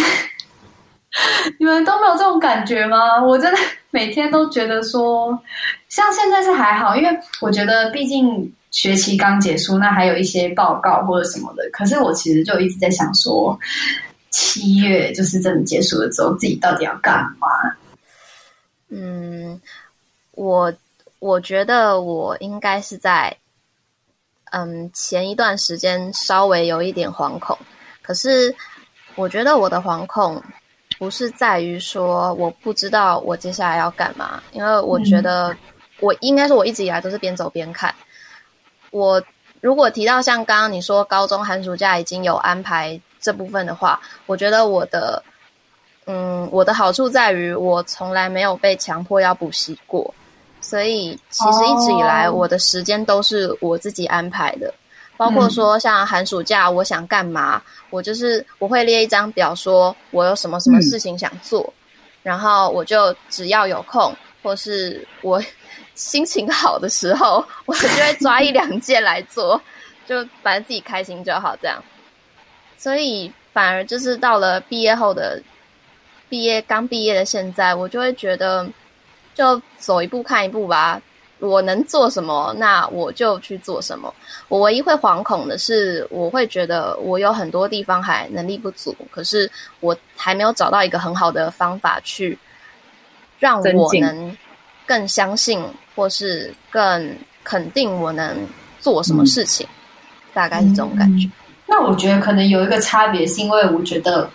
[1.60, 3.22] 你们都没有这种感觉吗？
[3.22, 3.60] 我真的。
[3.94, 5.40] 每天都觉得说，
[5.88, 11.70] 像现在是还好，因为我觉得毕竟学期刚结束，那还有一些报告或者什么的。
[11.72, 13.56] 可是我其实就一直在想说，
[14.32, 17.48] 七月就是真的结束了之后，自己到底要干嘛？
[18.90, 19.62] 嗯，
[20.32, 20.74] 我
[21.20, 23.38] 我觉得我应该是在，
[24.50, 27.56] 嗯，前一段时间稍微有一点惶恐，
[28.02, 28.56] 可是
[29.14, 30.42] 我觉得我的惶恐。
[30.98, 35.56] 不是在于说我不知道我接下来要干嘛，因为我觉得
[36.00, 37.94] 我应该是我一直以来都是边走边看。
[38.92, 39.22] 我
[39.60, 45.22] 如果提到像刚刚你说高中寒暑假已经有安排这部分的话，我觉得我的
[46.06, 50.14] 嗯，我的好处在于我从来没有被强迫要补习过，
[50.62, 54.74] 所以其实一直以来我的时间都是我自己安排的。
[55.24, 61.80] 包括说像寒暑假，我想干嘛，嗯、我就是我会列一张表，说我有什么什么事情想做，嗯、
[62.24, 65.42] 然后我就只要有空，或是我
[65.96, 69.62] 心情好的时候，我就会抓一两件来做，
[70.06, 71.82] 就反正自己开心就好这样。
[72.78, 75.42] 所以反而就是到了毕业后的
[76.28, 78.68] 毕业刚毕业的现在，我就会觉得
[79.34, 81.02] 就走一步看一步吧。
[81.44, 84.12] 我能做什么，那我就去做什么。
[84.48, 89.50] 我唯一会惶恐的是，我会觉得我有很多地方还能力不足，可是
[89.82, 92.38] 我还没有找到一个很好的方法去
[93.40, 94.38] 让我能
[94.86, 95.62] 更相信，
[95.96, 98.38] 或是更肯定我能
[98.80, 99.68] 做什么事情。
[99.68, 99.76] 嗯、
[100.34, 101.30] 大概是这种感觉。
[101.68, 104.30] 那我觉得可能有一个差别，是因为我觉得。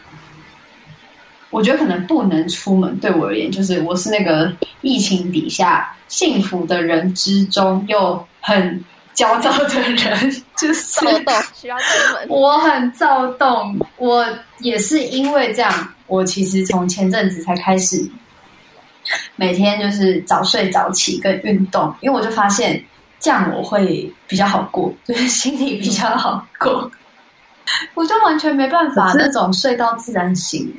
[1.50, 8.84] 我觉得可能不能出门，对我而言，就是我是那个疫情底下幸福的人之中又很
[9.14, 12.26] 焦躁的人，就是躁动 需要出门。
[12.28, 14.26] 我很躁动，我
[14.58, 15.72] 也是因为这样，
[16.06, 18.06] 我其实从前阵子才开始
[19.37, 22.84] 每天就是早睡早起跟运动，因为我就发现
[23.18, 26.90] 这样我会比较好过，就是心里比较好过。
[27.94, 30.70] 我就完全没办法那种睡到自然醒。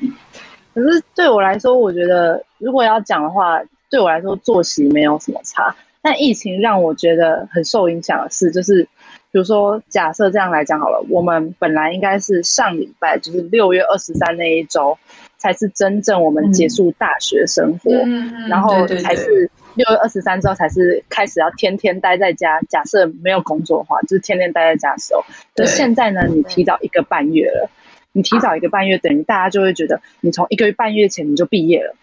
[0.79, 5.75] 可是对我来说，我觉得如果要讲的话，对我来说作息没有什么差。
[6.01, 8.83] 但疫情让我觉得很受影响的是，就是
[9.31, 14.97] 比如说，假设这样来讲好了，我们本来应该是上礼拜，就是六月二十三那一周，
[15.37, 22.61] 才是真正我们结束大学生活，嗯、然后才是六月二十三之后才是开始要天天待在家。
[22.69, 25.21] 假设没有工作的话，就是天天待在家的时候。
[25.53, 27.69] 可是现在呢，你提早一个半月了。
[28.19, 31.95] 你提早一个半月，等于大家就会觉得你从一个月半月前你就毕业了，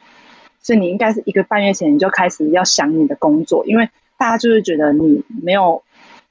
[0.62, 5.82] 所以你应该是一个半月前你就开始要想你的工作，因为大家就会觉得你没有，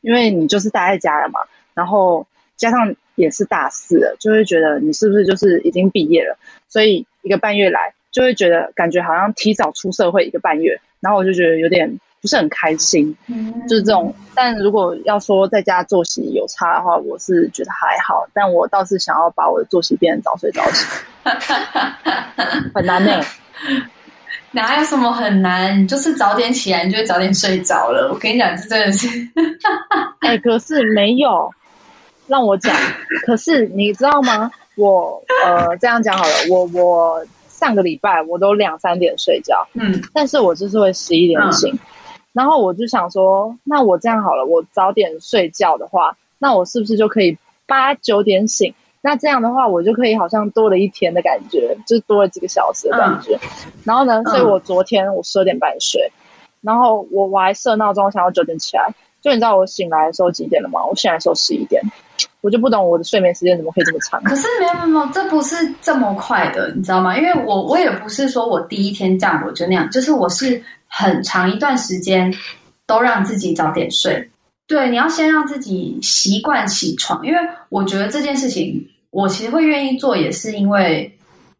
[0.01, 1.39] 因为你就是待在家了嘛，
[1.75, 2.25] 然后
[2.57, 6.35] 加上也是大四了，就会觉得你是不是就是已经毕业了，
[6.67, 11.99] 所以一个半月来就会觉得感觉好像提早出社会一个半月，然后我就觉得有点。
[12.25, 13.15] 不是很开心，
[13.69, 14.11] 就是这种。
[14.33, 18.25] 但如果要说在家作息有差的话，我是觉得还好。
[18.33, 20.87] 但我倒是想要把我的作息变成早睡早起，
[22.73, 23.25] 很难呢、欸。
[24.53, 25.79] 哪有什么很难？
[25.79, 28.09] 你就是早点起来，你就会早点睡着了。
[28.11, 29.07] 我跟你讲，这真的是。
[30.21, 31.47] 哎、欸，可是没有
[32.25, 32.75] 让我讲。
[33.27, 34.49] 可是你知道吗？
[34.77, 41.71] 我呃，这样讲好了，我我上个礼拜我都两三点睡觉，嗯，但是我就是会十一点醒。
[41.71, 41.79] 嗯
[42.35, 48.73] 然后我就想说，那我这样好了，我早点睡觉的话，那我是不是就可以八九点醒？
[48.99, 53.35] 那这样的话，我就可以好像多了一天的感觉，就是多了几个小时的感觉。
[53.35, 56.19] 嗯、然后呢，所以我昨天我十二点半睡，嗯、
[56.59, 58.93] 然后我我还设闹钟，想要九点起来。
[59.21, 60.85] 就你知道我醒来的时候几点了吗？
[60.85, 61.81] 我醒来的时候十一点，
[62.41, 64.21] 我就不懂我的睡眠时间怎么可以这么长。
[64.23, 67.17] 可是没有没有没有，这不是这么快的，你知道吗？
[67.17, 70.61] 因为我我也不是说我第一天这样我就那样，就是我是。
[70.87, 72.33] 很长一段时间
[72.87, 74.29] 都让自己早点睡，
[74.67, 81.11] 对，你要先让自己习惯起床，因为我觉得这件事情我其实会愿意做，也是因为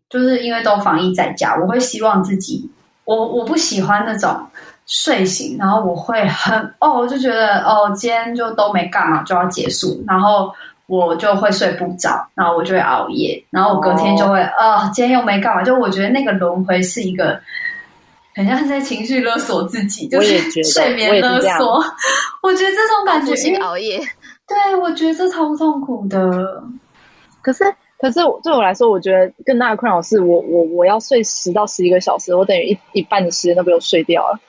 [0.09, 2.69] 就是因为都防疫在家，我会希望自己，
[3.03, 4.39] 我我不喜欢那种
[4.85, 10.53] 睡醒，然后我会很哦，我就觉得哦，今天就都没干嘛就要结束，然后
[10.87, 17.37] 我就会睡不着，然后我就会熬夜，然后我隔天就会哦，今天又没干嘛，就我觉得那个轮回是一个。
[18.35, 21.75] 很像在情绪勒索自己，就是 睡眠勒索。
[21.75, 21.85] 我，
[22.43, 23.97] 我觉得这种感觉，是熬夜。
[24.45, 26.61] 对，我觉得这超痛苦的。
[27.41, 27.63] 可是，
[27.97, 34.39] 可是对我来说，我觉得更大的困扰是我，我我要睡十到十一个小时，我等于一一半的时间都被我睡掉了。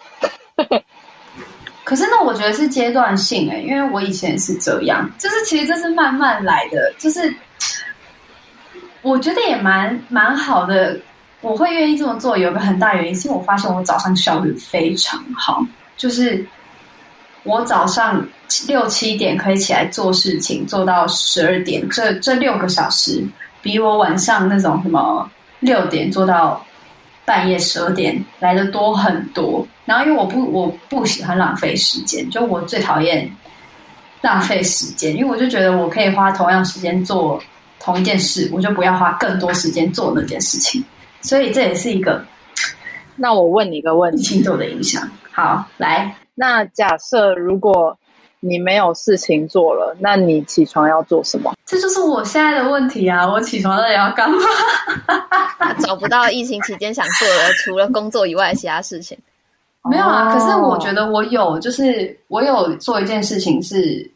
[1.85, 7.33] 可是那，我觉得是阶段性哎、欸，因为我以前是这样，就是其实这是慢慢来的，就是
[9.03, 10.99] 我觉得也蛮蛮好的。
[11.47, 15.65] 我会愿意这么做，有个很大原因，是因为我发现我早上效率非常好，
[15.97, 16.45] 就是
[17.45, 18.27] 我早上
[18.67, 23.25] 六七点可以起来做事情，做到十二点，这这六个小时
[23.63, 25.31] 比我晚上那种什么
[25.61, 26.61] 六点做到
[27.25, 29.65] 半夜十二点来的多很多。
[29.85, 33.31] 然后因为我不我不喜欢浪费时间，就我最讨厌
[34.21, 37.41] 浪费时间，因为我就觉得我可以花同样时间做
[37.79, 40.85] 同一件事，我就不要花更多时间做那件事情。
[41.21, 42.25] 所以这也是一个。
[43.17, 45.09] 那我问你一个问题，星座的影响。
[45.33, 47.97] 好，来，那假设如果
[48.41, 51.55] 你没有事情做了，那你起床要做什么？
[51.65, 53.27] 这就是我现在的问题啊！
[53.27, 54.39] 我起床了要干嘛？
[55.81, 59.17] 找不到疫情期间想做的，除了工作以外的其他事情。
[59.91, 64.09] 没有啊，可是我觉得我有，就是我有做一件事情，是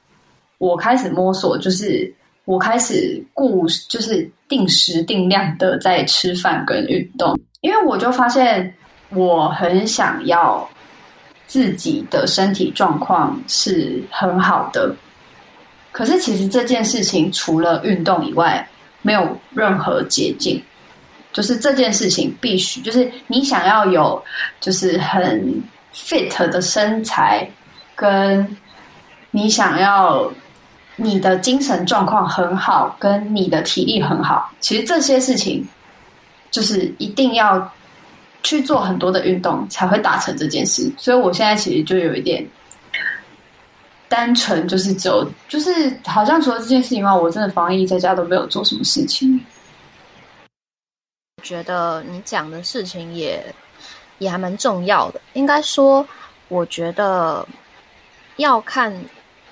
[0.59, 2.15] 我开始摸索，就是。
[2.51, 8.75] 我开始顾，就是定时定量的在吃饭跟运动，因为我就发现
[9.11, 10.69] 我很想要
[11.47, 14.93] 自己的身体状况是很好的，
[15.93, 18.69] 可是其实这件事情除了运动以外，
[19.01, 20.61] 没有任何捷径。
[21.33, 24.21] 就是这件事情必须，就是你想要有，
[24.61, 25.63] 就是很
[25.95, 27.49] fit 的身材，
[27.95, 28.45] 跟
[29.31, 30.29] 你想要。
[31.03, 35.67] 你的精神状况很好，跟你的体力很好，其实这些事情
[36.51, 37.73] 就是一定要
[38.43, 40.93] 去做很多的运动才会达成这件事。
[40.99, 42.47] 所以我现在其实就有一点
[44.09, 49.41] 单纯，就是只有就是好像除了这件事情外，我真的防疫在家都没有做什么事情。
[51.43, 53.43] 觉得你讲的事情也
[54.19, 56.07] 也还蛮重要的，应该说，
[56.49, 57.47] 我觉得
[58.37, 58.93] 要看。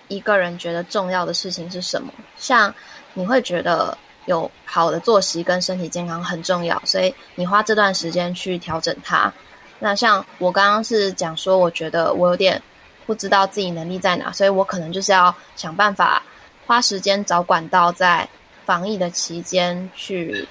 [0.09, 2.13] 一个人觉得重要的事情是什么？
[2.37, 2.75] 像
[3.15, 3.97] 你会觉得
[4.27, 9.33] 有好的作息跟身体健康很重要，所以你花这段时间去调整它。
[9.79, 12.61] 那像我刚刚是讲说，我觉得我有点
[13.07, 16.23] 不知道自己能力在哪，所以我可能就是要想办法
[16.67, 18.29] 花时间找管道，在
[18.65, 20.47] 防疫的期间去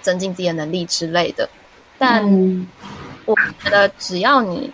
[0.00, 1.48] 增进自己的能力之类的。
[1.98, 2.24] 但
[3.24, 4.72] 我觉得只要你。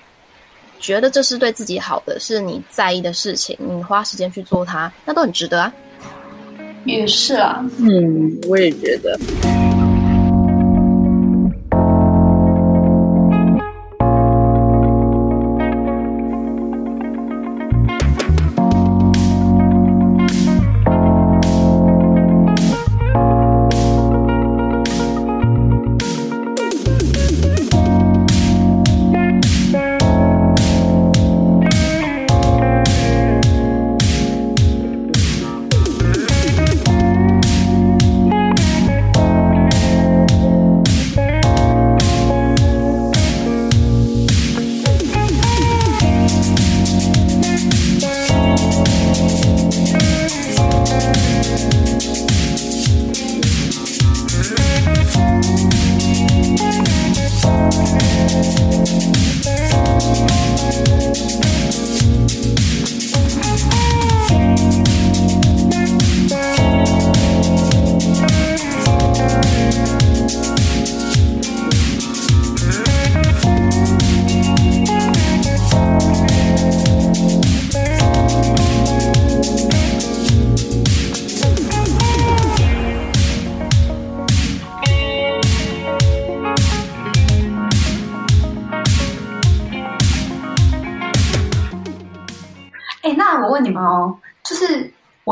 [0.80, 5.72] 觉得这是对自己好的，是你在意的事情，你花时间去做它，那都很值得啊。
[6.84, 9.18] 也是啊，嗯，我也觉得。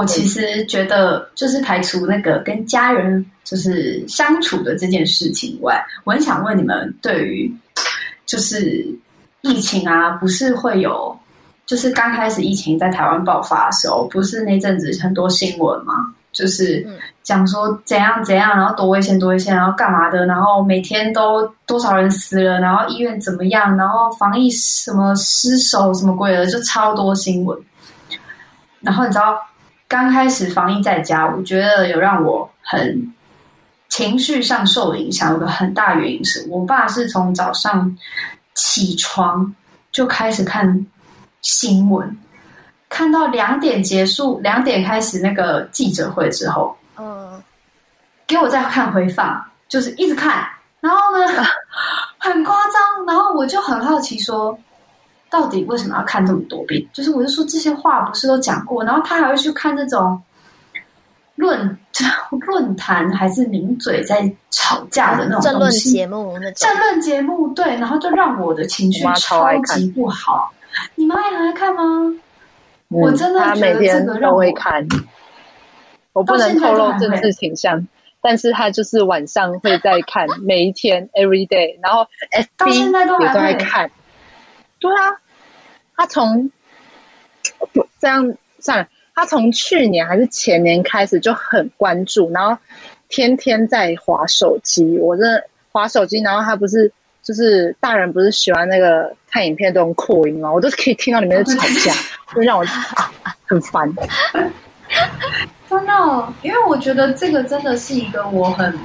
[0.06, 7.52] 其实觉得，就是排除那个跟家人就是相处的这件事情外，我很想问你们，对于
[8.24, 8.86] 就是
[9.42, 11.16] 疫情啊，不是会有，
[11.66, 15.94] 就是刚开始疫情在台湾爆发的时候，不是那阵子很多新闻吗？
[16.32, 16.86] 就是
[17.22, 27.58] 讲说怎样怎样，然后多危险多危险，然后干嘛的，然后每天都多少人死了，然后医院怎么样，然后防疫什么失守什么鬼的，就超多新闻。
[28.80, 29.38] 然后你知道，
[29.88, 33.12] 刚开始防疫在家，我觉得有让我很
[33.88, 37.96] 情绪上受影响，有个很大原因是我爸是从早上
[38.54, 39.54] 起床
[39.92, 40.86] 就开始看
[41.42, 42.16] 新闻。
[42.88, 47.42] 看到两点结束，两点开始那个记者会之后，嗯，
[48.26, 50.46] 给我再看回放，就是一直看，
[50.80, 51.44] 然后呢，
[52.18, 54.56] 很夸张，然后我就很好奇说，
[55.36, 56.82] 到底为什么要看这么多遍？
[56.94, 60.18] 就是我就说这些话不是都讲过，然后他还会去看那种
[61.34, 61.78] 论
[62.46, 70.50] 论坛还是名嘴在吵架的那种东西，政论节目那种，政论节目对，然后就让我的情绪超级不好。
[70.94, 71.82] 你妈也很爱看吗？
[72.88, 74.88] 我真的他每天都会看，
[76.14, 77.86] 我不能透露政治倾向，
[78.22, 82.06] 但是他就是晚上会在看，每一天 every day，然后
[82.58, 83.90] FB 也都在看。
[84.78, 85.08] 对啊，
[85.96, 86.50] 他从
[87.72, 92.56] 不这样算了，他从去年还是前年开始就很关注，然后
[93.08, 94.98] 天天在划手机。
[94.98, 95.42] 我真的
[95.72, 96.92] 滑手机，然后他不是
[97.22, 100.52] 就是大人不是喜欢那个看影片都用扩音吗？
[100.52, 101.92] 我都是可以听到里面的吵架。
[102.34, 102.64] 就让我
[103.46, 103.90] 很烦，
[105.70, 108.76] 真的、哦，因为我觉得这个真的是一个我很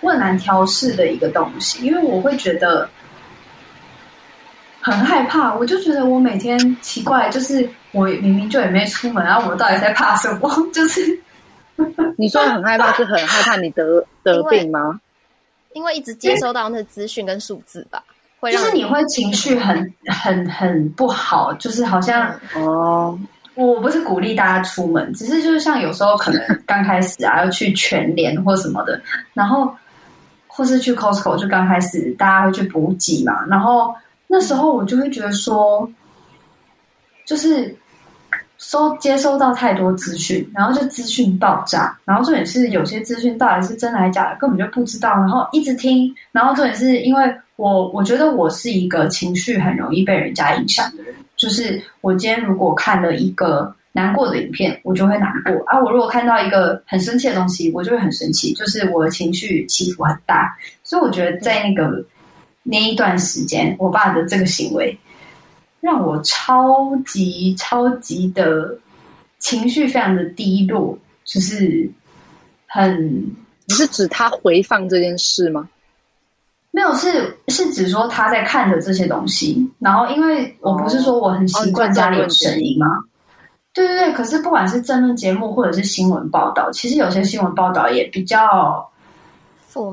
[0.00, 2.88] 困难调试的一个东西，因为我会觉得
[4.82, 5.54] 很害怕。
[5.54, 10.50] 我就觉得我每天奇怪，就是我明明就也没出门，然后我到底在怕什么？
[10.74, 11.00] 就是
[12.18, 15.00] 你说很害怕，是很害怕你得得病吗？
[15.72, 18.02] 因为一直接收到那资讯跟数字吧。
[18.50, 23.16] 就是你会情绪很很很不好，就是好像哦，
[23.54, 29.00] 我不是鼓励大家出门，只是就是像有时候可能刚开始啊要去全联或什么的，
[29.32, 29.72] 然后
[30.48, 33.94] 或是去 Costco 就刚开始大家会去补给嘛，然后
[34.32, 35.86] 那时候我就会觉得说，
[37.26, 37.76] 就是。
[38.64, 47.24] 收接收到太多资讯，然后就资讯爆炸，然后重点是有些资讯到底是真还是假的，根本就不知道，然后一直听，然后重点是因为
[47.56, 62.00] 我我觉得我是一个情绪很容易被人家影响的人，就是我今天如果看了一个难过的影片，我就会难过啊；我如果看到一个很生气的东西，我就会很生气，就是我的情绪起伏很大，所以我觉得在那个
[62.62, 64.98] 那一段时间，我爸的这个行为。
[65.80, 68.78] 让我超级超级的
[69.40, 71.90] 情绪非常的低落，就是
[72.68, 73.04] 很，
[73.66, 75.68] 你是指他回放这件事吗？
[76.70, 79.68] 没有，是是指说他在看着这些东西。
[79.80, 82.86] 然后，因为我不是说我很习惯家里有声音吗？
[82.86, 83.02] 哦、
[83.74, 84.12] 对对对。
[84.12, 88.88] 可是不管是政论节目或者是新闻报道，其实有些新闻报道也比较。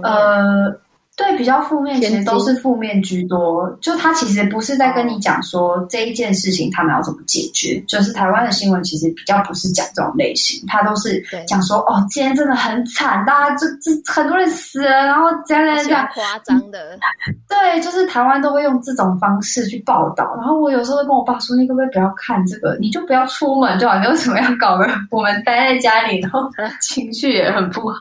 [0.04, 0.80] 呃。
[1.20, 3.70] 对，比较负面，其实都是负面居多。
[3.82, 16.98] 就他其实不是在跟你讲说这一件事情他们要怎么解决，就是台湾的新闻其实比较不是讲这种类型，他都是讲说哦，今天真的很惨，大家就这很多人死了，然后这样这样夸张的。
[17.50, 20.34] 对，就是台湾都会用这种方式去报道。
[20.38, 22.78] 然后我有时候会跟我爸说：“你可不可以不要看这个？
[22.80, 26.50] 你就不要出门就好，你为什么要搞得我们待在家里，然后
[26.80, 27.98] 情绪也很不好？”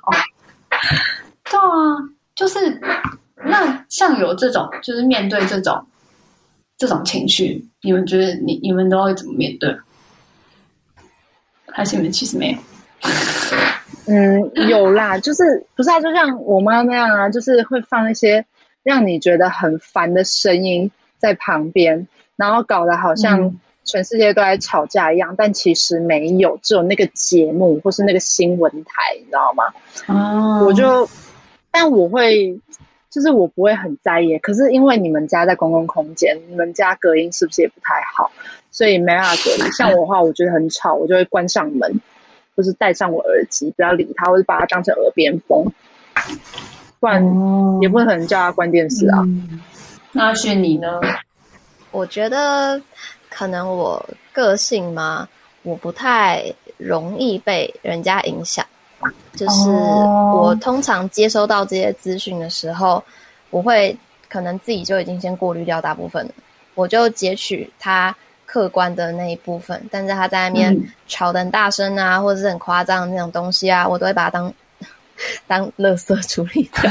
[1.51, 1.99] 对啊。
[2.39, 2.81] 就是
[3.35, 5.85] 那像有这种，就是面对这种
[6.77, 9.77] 这种情绪，你们觉得你你们都会怎么面对？
[11.67, 12.59] 还是你们其实没有？
[14.07, 16.01] 嗯，有啦，就是不是啊？
[16.01, 18.47] 就像我妈那样啊，就是会放一些
[18.85, 29.65] 让你觉得很烦的声音在旁边，然后搞得好像全世界都在吵架一样，嗯、但其实没有，只有那个节目或是那个新闻台，你知道吗？
[30.07, 31.05] 哦，我就。
[31.71, 32.59] 但我会，
[33.11, 34.39] 就是我不会很在意。
[34.39, 38.31] 可是因为你们家在公共空间，你们家隔音是不是也不太好？
[38.71, 39.73] 所以没办法隔音。
[39.73, 42.01] 像我的话，我觉得很吵，我就会关上门，
[42.55, 45.67] 或是戴上我耳机，不要理他，或者把它当成耳边风。
[47.01, 47.23] 不然
[47.81, 49.21] 也不可能叫他关电视啊。
[49.23, 49.61] 嗯、
[50.13, 51.01] 那是你呢？
[51.91, 52.81] 我觉得
[53.31, 55.29] 可能我个性嘛，
[55.63, 58.67] 我不太容易被人家影响。
[59.35, 63.03] 就是我通常接收到这些资讯的时候，
[63.51, 63.97] 我会
[64.29, 66.33] 可能自己就已经先过滤掉大部分了，
[66.75, 70.77] 我就截取他客观的那一部分，但是他在那边
[71.07, 74.53] 吵得很大声啊，嗯、或者是很夸张的那种东西啊，我都会把它当
[75.47, 76.91] 当垃圾处理掉，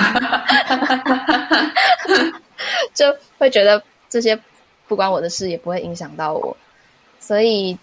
[2.94, 3.06] 就
[3.38, 4.40] 会觉得这些
[4.88, 6.56] 不关我的事，也不会影响到我，
[7.20, 7.78] 所以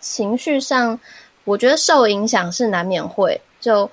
[0.00, 0.98] 情绪上，
[1.44, 3.90] 我觉得受影响是难免会就。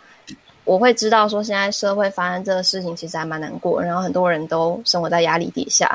[0.67, 3.79] 我会知道说，现在社会发生这个事情，其实还蛮难过。
[3.79, 5.87] 然后很多人都生活在压力底下，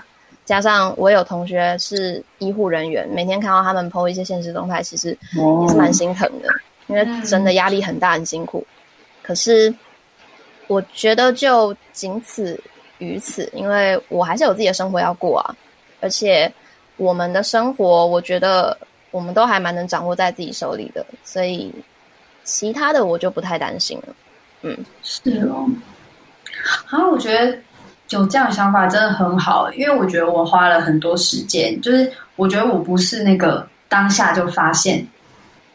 [0.44, 6.48] 加上我有同学是医护人员，每天看到他们 po 一些现实动态，其实也是蛮心疼的，
[6.86, 8.64] 因为真的压力很大，很辛苦。
[9.24, 9.74] 可是
[10.68, 12.56] 我觉得就仅此
[12.98, 15.56] 于此，因为我还是有自己的生活要过啊。
[16.00, 16.48] 而且
[16.96, 18.78] 我们的生活，我觉得
[19.10, 21.74] 我们都还蛮能掌握在自己手里的，所以
[22.50, 24.14] 其他的我就不太担心了。
[24.62, 25.70] 嗯，是哦。
[26.88, 27.56] 啊，我觉得
[28.08, 35.06] 有这样的想法真的很好，因为我觉得我花了很多时间，就是我觉得我不是那个当下就发现，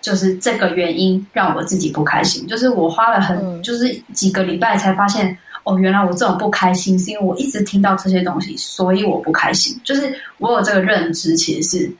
[0.02, 9.80] 就是这个原因让我自己不开心，就是我花了很，嗯、就是几个礼拜才发现，哦，原来我这种不开心是因为我一直听到这些东西，所以我不开心。
[9.84, 11.92] 就是我有这个认知，其实是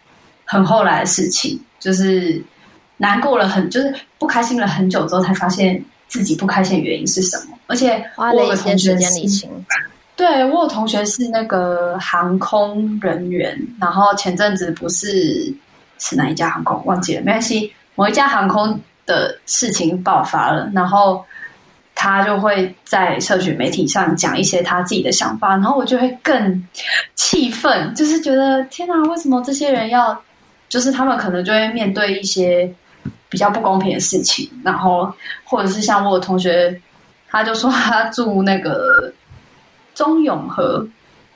[0.44, 2.40] 很后来的事情，就是
[2.98, 5.84] 难过了很，就是不开心了很久之后才发现。
[6.08, 7.58] 自己不开心的原因是什么？
[7.66, 9.50] 而且我有个同学是，
[10.16, 15.52] 对，我有同学是那个航空人员，然后前阵子不是
[15.98, 21.26] 是哪一家航空忘记了，没关系，某一家航空的事情爆发了，然后
[21.96, 26.68] 他就会在社群媒体上讲一些他自己的想法，然后我就会更
[27.16, 30.18] 气愤，就是觉得天哪，为什么这些人要，
[30.70, 32.72] 就是他们可能就会面对一些。
[33.30, 35.12] 比较不公平的事情，然后
[35.44, 36.80] 或者是像我有同学，
[37.28, 39.12] 他就说他住那个
[39.94, 40.88] 中永和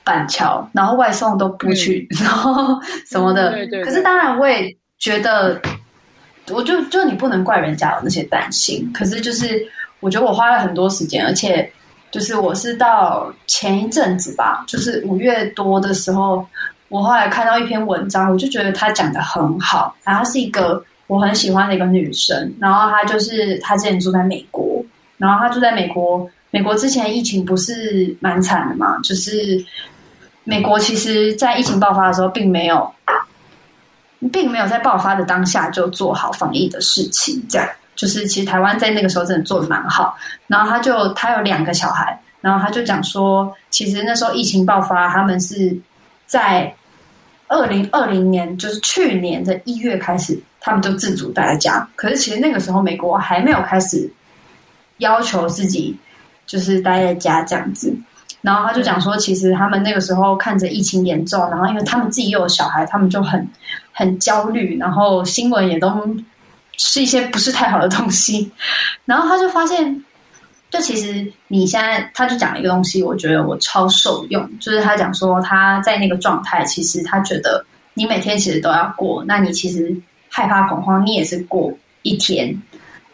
[0.04, 3.50] 板桥，然后外送都不去，嗯、 然后什么的。
[3.50, 3.84] 对对对。
[3.84, 5.60] 可是当然，我也觉得，
[6.50, 8.90] 我就就你不能怪人家有那些担心。
[8.94, 9.60] 可是就是，
[9.98, 11.70] 我觉得我花了很多时间，而且
[12.10, 16.46] 就是我是到前一阵子吧，就是五月多的时候，
[16.88, 20.82] 我后来看到一篇文章，我就觉得他讲的很好，然后他是一个。
[21.10, 24.84] 我很喜欢的一个女生，然后她就是她之前住在美国，
[25.18, 26.30] 然后她住在美国。
[26.52, 28.98] 美国之前疫情不是蛮惨的嘛？
[29.04, 29.64] 就是
[30.42, 32.92] 美国其实，在疫情爆发的时候，并没有，
[34.32, 37.40] 并没有在爆发的当下就做好防疫的事情。
[37.48, 40.16] 这样就是，其实台湾在那个时候真的做得蛮好。
[40.48, 45.72] 然后她就她有两个小孩，然后她就讲说，其实那时候疫情爆发，他们是
[46.26, 46.74] 在
[47.50, 50.40] 二零二零年，就是去年的一月开始。
[50.62, 54.06] 他们就自主待在家，可是其实那个时候美国还没有开始
[54.98, 55.98] 要求自己
[56.46, 57.90] 就是待在家这样子。
[58.42, 63.48] 然后他就讲说，其实他们那个时候看着疫情严重，然后因为他们自己又有小孩，他们就很
[63.90, 65.90] 很焦虑，然后新闻也都
[66.76, 68.52] 是一些不是太好的东西。
[69.06, 70.04] 然后他就发现，
[70.70, 77.64] 就其实你现在，他就讲了一个东西，我觉得我超受用，就是他讲说他在那个状态，其实他觉得
[77.94, 79.94] 你每天其实都要过，那你其实。
[80.32, 82.56] 害怕恐慌，你也是过一天，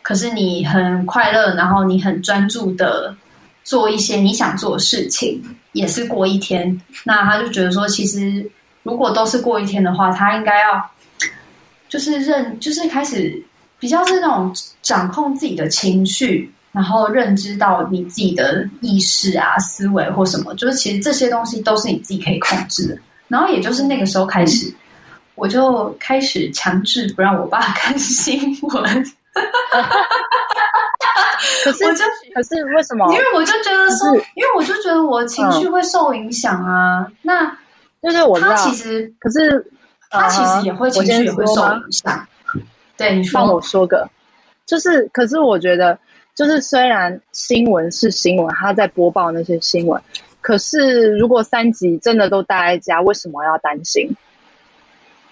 [0.03, 3.17] 可是你很快乐，然后你很专注的
[3.65, 5.43] 做一些你想做的事情，
[5.73, 6.79] 也是过一天。
[7.05, 8.47] 那他就觉得说，其实
[8.83, 10.91] 如果都是过一天的话，他应该要
[11.89, 13.43] 就是认，就是开始
[13.79, 22.99] 比较是那种掌控自己的情绪，然后认知到你自己的意识啊、思维或什么，就是其实这些东西都是你自己可以控制的。
[23.29, 24.71] 然后也就是那个时候开始。
[25.35, 28.83] 我就开始强制不让我爸看新闻，
[31.63, 32.03] 可是我就
[32.35, 33.07] 可是为什么？
[33.13, 37.01] 因为我就觉得说，因为我就觉得我情绪会受影响啊。
[37.07, 37.55] 嗯、那
[38.03, 39.63] 就是我他其实可是
[40.09, 42.27] 他其实也会情绪也会受影响。
[42.97, 44.09] 对，你说，让我说个，
[44.65, 45.99] 就是可是我觉得，
[46.37, 50.01] 就是虽然新闻是新闻，他在播报那些新闻，
[50.41, 54.09] 可是如果三级真的都待在家，为什么要担心？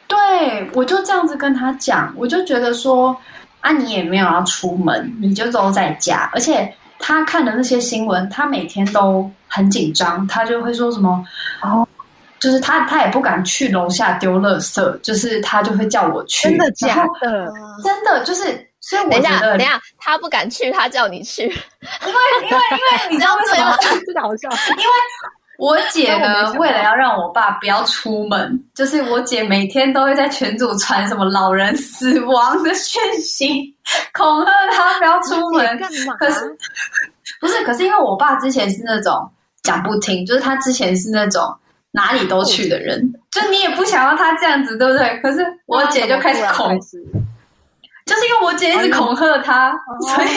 [0.08, 3.16] 对，我就这样子跟他讲，我就觉得说，
[3.60, 6.30] 啊，你也没有要出门，你就都在家。
[6.32, 11.24] 而且他看的那些新闻，他每天都很紧张，他就会说什么，
[11.62, 11.86] 哦，
[12.38, 16.48] 就是他他也不敢去楼下丢垃圾，就是他就会叫我去。
[16.48, 17.52] 真的假的？
[17.82, 23.76] 真的就是，所以我，等一下，等一下，他不敢去，他叫你去，因为因为因为你知道为什么？
[24.04, 24.92] 真的好笑，因为。
[25.56, 33.72] 我姐呢，为了要让我爸不要出门，就是我姐每天都会在群组传什么老人死亡的讯息，
[34.12, 35.78] 恐吓他不要出门。
[36.18, 36.40] 可是
[37.40, 37.64] 不是？
[37.64, 39.30] 可是因为我爸之前是那种
[39.62, 41.40] 讲不听，就是他之前是那种
[41.92, 45.20] 哪里都去的人，就你也不想要他这样子，对不对？
[45.22, 46.76] 可是我姐就开始恐，
[48.06, 49.72] 就是因为我姐一直恐吓他，
[50.14, 50.28] 所以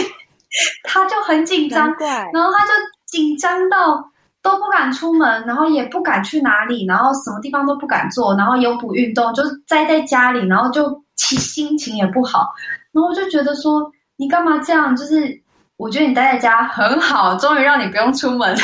[0.83, 1.93] 他就很紧张，
[2.33, 2.71] 然后他就
[3.07, 4.03] 紧张到
[4.41, 12.53] 都不敢出门，然后也不敢去哪里，然后什么地方都不敢做，然后又不运动，就待在家里，然后就其心情也不好，
[12.91, 14.95] 然后我就觉得说，你干嘛这样？
[14.95, 15.41] 就是
[15.75, 18.61] 我觉得你待在家很好，终于让你不用出门了，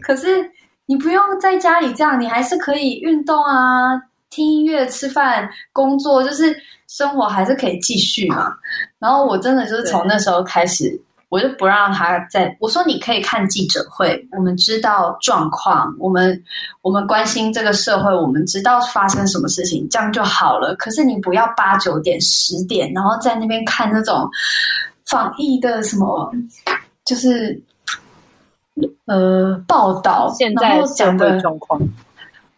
[0.00, 0.50] 可是。
[0.86, 3.98] 你不用在家里这样，你还是可以运动啊，
[4.34, 6.52] 听音乐、吃饭、工作，就是
[6.88, 8.52] 生活还是可以继续嘛。
[8.98, 12.56] 然后我真的就是从那时候开始，我就不让他在。
[12.58, 16.42] 我说你可以看记者会，我们知道状况，我们
[16.82, 20.74] 我们关心这个社会，我们知道发生什么事情，这样就好了。
[20.74, 24.28] 可是你不要八九点、十点，然后在那边看那种
[25.04, 26.32] 防疫的什么，
[27.04, 27.62] 就是。
[29.06, 31.80] 呃，报道现在讲的状况，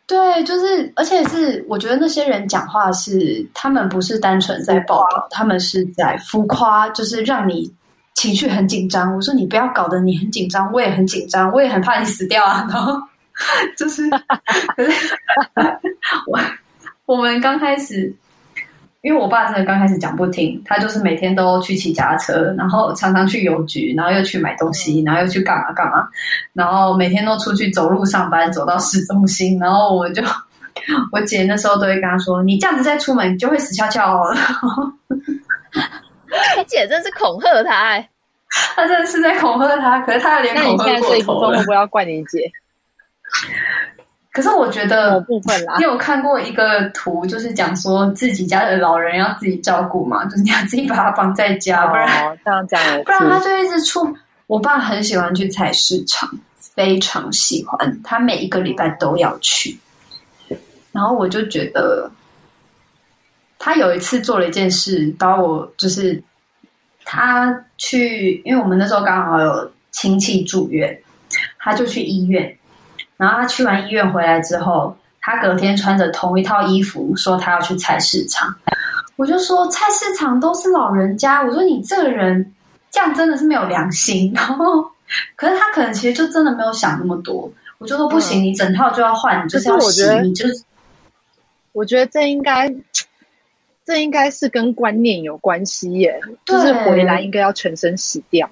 [0.07, 7.69] 对，就是，而且是，我觉得那些人讲话是，他们不是单纯在报道，他们是在浮夸，就是让你
[8.15, 9.15] 情绪很紧张。
[9.15, 12.67] 我说你不要搞得你很紧张，我也很紧张，我也很怕你死掉啊。
[12.71, 13.01] 然后
[13.77, 14.09] 就是，
[14.77, 15.17] 可是
[16.29, 16.41] 我
[17.07, 18.15] 我们刚开始。
[19.07, 26.09] 因为我爸真的刚开始讲不听，他就是每天都去骑脚踏车，然后常常去邮局，然后又去买东西，然后又去干嘛干嘛，
[26.53, 30.21] 然后每天都出去走路上班，走到市中心，然后我就
[31.13, 34.35] 我姐那时候都会跟他说：“你这样子再出门，你就会死翘翘哦。
[36.59, 38.11] ”你姐真是恐吓他哎、欸，
[38.75, 40.89] 他真的是在恐吓他，可是他有点恐吓过头了。
[40.89, 42.51] 那你现在这一部分会不会要怪你姐？
[44.37, 45.25] 可是我觉得，
[45.79, 54.15] 你有看过一个图，就是讲说自己家的老人要自己照顾嘛， 就是你要自己把他绑在家，不然这样讲， 不然他就一直出。
[54.47, 56.29] 我爸很喜欢去菜市场，
[56.75, 59.79] 非常喜欢，他每一个礼拜都要去。
[60.93, 62.11] 然后我就觉得，
[63.59, 66.23] 他有一次做了一件事，把我就是
[67.07, 70.95] 他去，因为我们那时候刚好有亲戚住院，
[71.59, 72.55] 他就去医院。
[73.17, 78.55] 然后他去完医院回来之后，他隔天穿着同一套衣服，说他要去菜市场。
[79.17, 82.55] 我就说菜市场都是老人家，我说你这个人
[82.91, 84.31] 这样真的是没有良心。
[84.37, 84.85] 然后，
[85.35, 87.51] 可是他可能其实就真的没有想那么多。
[87.79, 90.63] 我就说不行，嗯、你整套就要换，你就是要洗，你就是。
[91.73, 92.75] 我觉得这应该，
[93.85, 98.49] 这应该是跟观念有关系耶，就是回来应该要全身洗掉。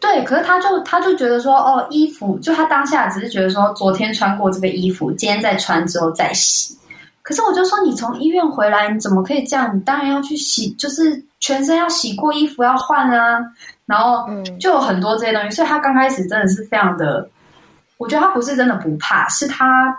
[0.00, 6.76] 对，可是他就他就觉得说，哦，衣服就他当下只是觉得说，昨天穿过这个衣服，今天再穿之后再洗。
[7.22, 9.74] 可是我就说，你从医院回来，你怎么可以这样？
[9.76, 13.38] 你当然要去洗，就是全身要洗过衣服要换啊。
[13.86, 14.28] 然后
[14.60, 17.28] 就有很多这些东西，所以他刚开始真的是非常的，
[17.98, 19.96] 我觉得他不是真的不怕，是他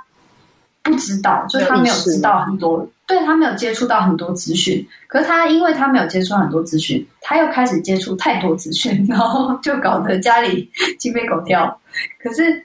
[0.88, 2.88] 不知道，就他没有知道很多。
[3.06, 10.70] 对，他没有接触到很多资讯，可是他因为他没有接触很多资讯，他又开始接触太多资讯，然后就搞得家里
[11.00, 11.80] 鸡飞狗跳。
[12.22, 12.62] 可是，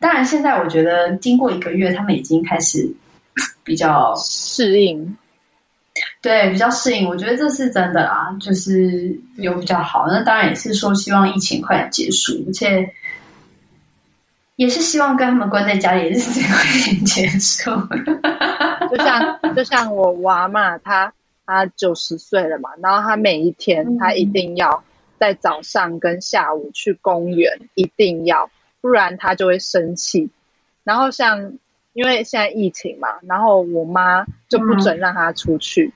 [0.00, 2.90] 当然现在我觉得经过一个月，他们已经开始
[3.62, 5.16] 比较适应，
[6.22, 7.06] 对，比较适应。
[7.06, 10.06] 我觉得这是真的啦，就是有比较好。
[10.08, 12.90] 那当然也是说希望疫情快点结束，而且
[14.56, 17.70] 也是希望跟他们关在家里日子快点结束。
[18.90, 21.12] 就像就像我我阿嬷，她
[21.44, 24.84] 她九十岁了嘛，然后她每一天她一定要
[25.18, 28.48] 在早上跟下午去公园，一定要，
[28.80, 30.30] 不然她就会生气。
[30.84, 31.54] 然后像
[31.92, 35.92] 因为现在疫情嘛，然后我妈就不准让她出去，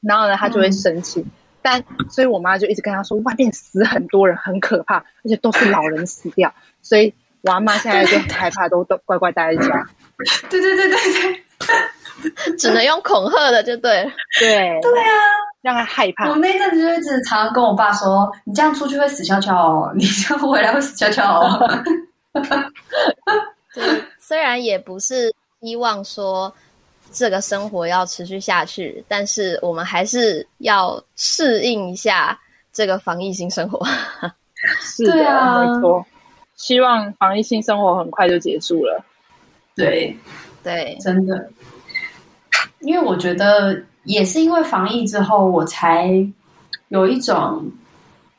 [0.00, 1.24] 然后呢她就会生气。
[1.62, 6.54] 但所以我妈就一直跟她说，外面死很多人，很可怕，而且都是老人死掉。
[6.82, 7.12] 所以
[7.42, 9.86] 我阿嬷现在就很害怕，都都乖乖待在家。
[10.48, 11.44] 对对对对对。
[12.58, 14.10] 只能用恐吓的，就对了。
[14.38, 14.48] 对
[14.82, 15.08] 对啊，
[15.62, 16.28] 让他害怕。
[16.28, 21.82] 我那阵子就一直常常跟我爸说：“你这样出去会死翘翘哦，你这样回来会死翘翘哦。
[23.72, 26.52] ”对，虽然也不是希望说
[27.10, 32.38] 这个生活要持续下去，但是我们还是要适应一下
[32.70, 33.80] 这个防疫新生活。
[34.82, 36.04] 是的，啊、没错。
[36.60, 39.02] 希望防疫性生活很快就结束了。
[39.74, 40.14] 对。
[40.62, 41.50] 对，真的，
[42.80, 46.10] 因为我觉得也是因为防疫之后，我才
[46.88, 47.64] 有一种，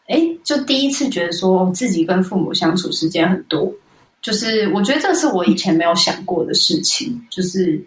[0.08, 3.74] 哎，就第一次觉得说自己跟父母相处时间很多，
[4.22, 7.84] 就是我觉得这是我以前没有想过的事情，就是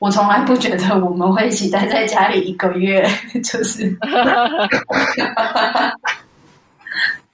[0.00, 3.08] 我从来不觉得我们会一起待在家里一个月，
[3.42, 3.90] 就是，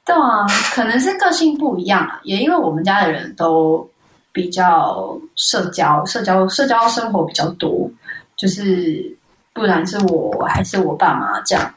[0.05, 3.89] 对啊，可能是个性不一样啊，也因为我们家的人都。
[4.35, 7.87] 比较社交、社交、社交生活比较多，
[8.35, 9.15] 就是
[9.53, 11.71] 不然是我还是我爸妈这样，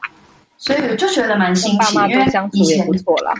[0.56, 3.34] 所以我就觉得蛮新奇，因为以前不错啦。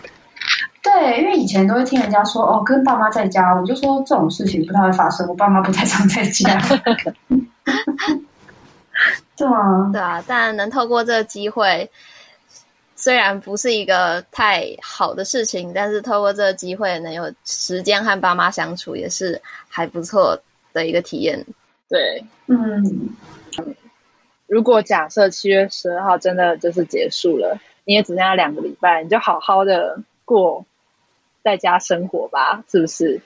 [0.83, 6.61] 对，因为以前都会听人家说哦，跟爸妈在家，我就说这种事情不太会发生，我爸妈不太常在家。
[9.35, 11.91] 对啊，对啊，但能透过这个机会，
[12.99, 20.37] 虽然不是一个太好的事情，但是透过这个机会能有时间和爸妈相处，也是还不错
[20.73, 21.45] 的一个体验。
[21.91, 23.11] 对，嗯，
[24.47, 30.65] 如果假设七月十二号真的就是结束了，你也只剩下两个礼拜，你就好好的过
[31.45, 33.21] 在家生活吧，是不是？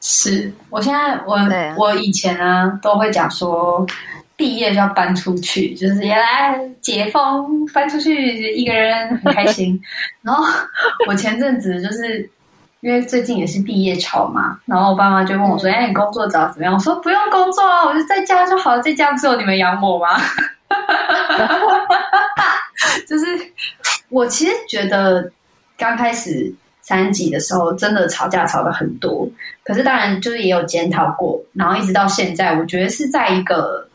[0.00, 3.86] 是我现在我、啊、我以前呢都会讲说。
[4.36, 9.80] 毕业就要搬出去，就是也来解封，搬出去一个人很开心。
[10.20, 10.44] 然后
[11.08, 12.28] 我前阵子就是
[12.80, 20.20] 因为最近也是毕业潮嘛，然后我爸妈就问我说：“哎，你工作找怎么样？”我说：“不用工作啊，我就在家就好，在家不是有你们养我吗？”
[23.08, 23.24] 就是
[24.10, 25.32] 我其实觉得
[25.78, 29.26] 刚开始三级的时候，真的吵架吵得很多，
[29.64, 33.85] 可是当然就是也有检讨过，然后一直到现在，我觉得是在一个。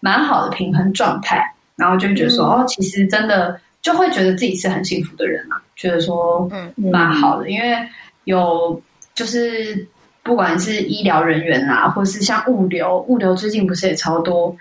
[0.00, 1.42] 蛮好的平衡状态，
[1.74, 6.72] 然后就觉得说、嗯、哦，其实真的就会觉得自己是很幸福的人、啊，觉得说嗯。
[6.76, 7.76] 蛮好的，因为
[8.24, 8.80] 有
[9.14, 9.86] 就是
[10.22, 14.54] 不管是医疗人员啊，或是像物流，物流最近不是也超多，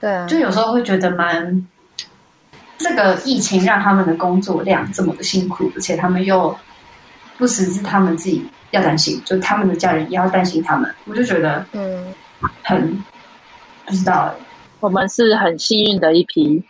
[0.00, 0.10] 对。
[0.10, 1.66] 啊，就有时候会觉得蛮
[2.78, 6.56] 这个疫情让他们的工作量这么的辛苦，而且他们又
[7.36, 12.12] 不只是他们自己要担心，就他们的家人也要担心他们，我就觉得嗯。
[12.62, 13.04] 很
[13.84, 14.32] 不知道
[14.80, 16.62] 我们是很幸运的一批，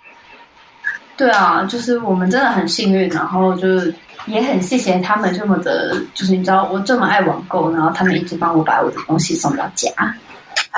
[1.17, 3.95] 对啊，就是我们真的很幸运，然后就是
[4.27, 9.91] 也很谢谢他们这么的，就是你知道我这么爱网购，然后他们一直帮我把我的东西送到家，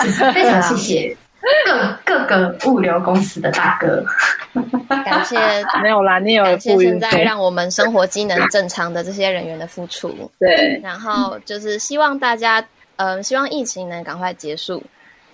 [0.03, 1.17] 就是非常谢谢
[1.65, 4.05] 各 各个物流公司的大哥，
[5.05, 5.37] 感谢
[5.83, 12.61] 没有啦，你有感谢现在让我们生活机能正常的这些人员的付出，对，然后就是希望大家，
[12.97, 14.83] 嗯、呃，希望疫情能赶快结束。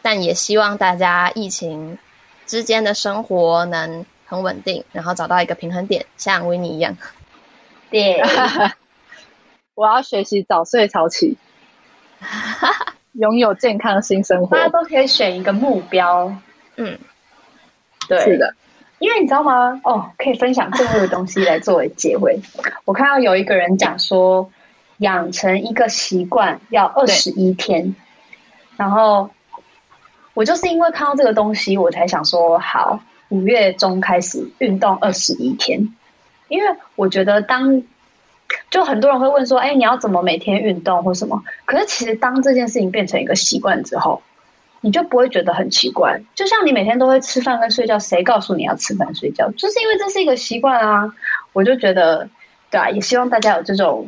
[0.07, 1.99] 但也希望大家疫情
[2.47, 6.97] 之间的生活能很稳定，然后找到一个平衡点，像维尼一样。
[7.91, 8.23] 对，
[9.75, 11.37] 我要学习早睡早起，
[13.15, 14.57] 拥有健康新生活。
[14.57, 16.33] 大家都可以选一个目标。
[16.77, 16.97] 嗯，
[18.09, 18.55] 对，是的，
[19.01, 19.81] 因为你知道吗？
[19.83, 22.41] 哦，可以分享最后的东西来作为结尾。
[22.85, 24.49] 我看到有一个人讲说，
[24.99, 27.97] 养成一个习惯要二十一天，
[28.77, 29.29] 然后。
[30.37, 35.81] 我就是因为看到这个东西，我才想说好，五月中开始运动二十一天。
[36.49, 37.83] 因为我觉得当
[38.71, 41.43] 就很多人会问说，哎，你要怎么每天运动或什么？
[41.65, 44.21] 可是其实当这件事情变成一个习惯之后，
[44.83, 46.21] 你就不会觉得很奇怪。
[46.35, 49.51] 就像你每天都会吃饭跟睡觉，谁告诉你要吃饭睡觉？
[49.53, 51.11] 就是因为这是一个习惯啊。
[51.55, 52.29] 我就觉得，
[52.71, 54.07] 对啊，也希望大家有这种，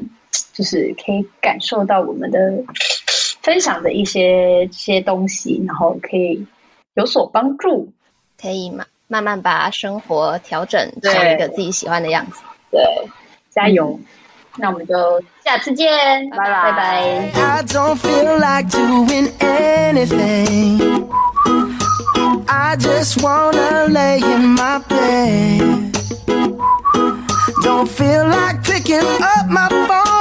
[0.52, 2.38] 就是可以感受到我们的。
[3.48, 6.46] 分享的一些些东西，然后可以
[6.92, 7.90] 有所帮助，
[8.38, 12.42] 可以慢慢慢把生活调整成一个自己喜欢的样子。
[12.70, 12.78] 对，
[13.48, 13.98] 加油！
[13.98, 14.04] 嗯、
[14.58, 14.94] 那我们就
[15.42, 15.88] 下次见，
[16.28, 16.72] 拜拜。
[16.72, 17.30] 拜拜。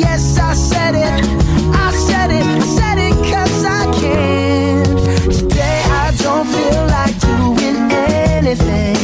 [0.00, 1.12] yes, I said it.
[1.84, 2.44] I said it.
[2.44, 4.84] I said it cause I can.
[5.38, 7.78] Today I don't feel like doing
[8.36, 8.96] anything.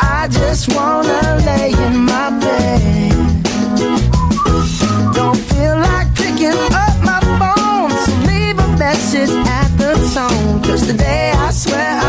[0.00, 3.12] I just wanna lay in my bed.
[5.18, 7.90] Don't feel like picking up my phone.
[8.04, 10.62] So leave a message at the tone.
[10.62, 12.01] Cause today I swear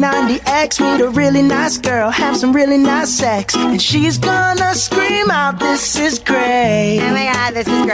[0.00, 5.30] 90X, meet a really nice girl, have some really nice sex, and she's gonna scream
[5.30, 7.00] out, This is great.
[7.02, 7.78] Oh my god, this is great.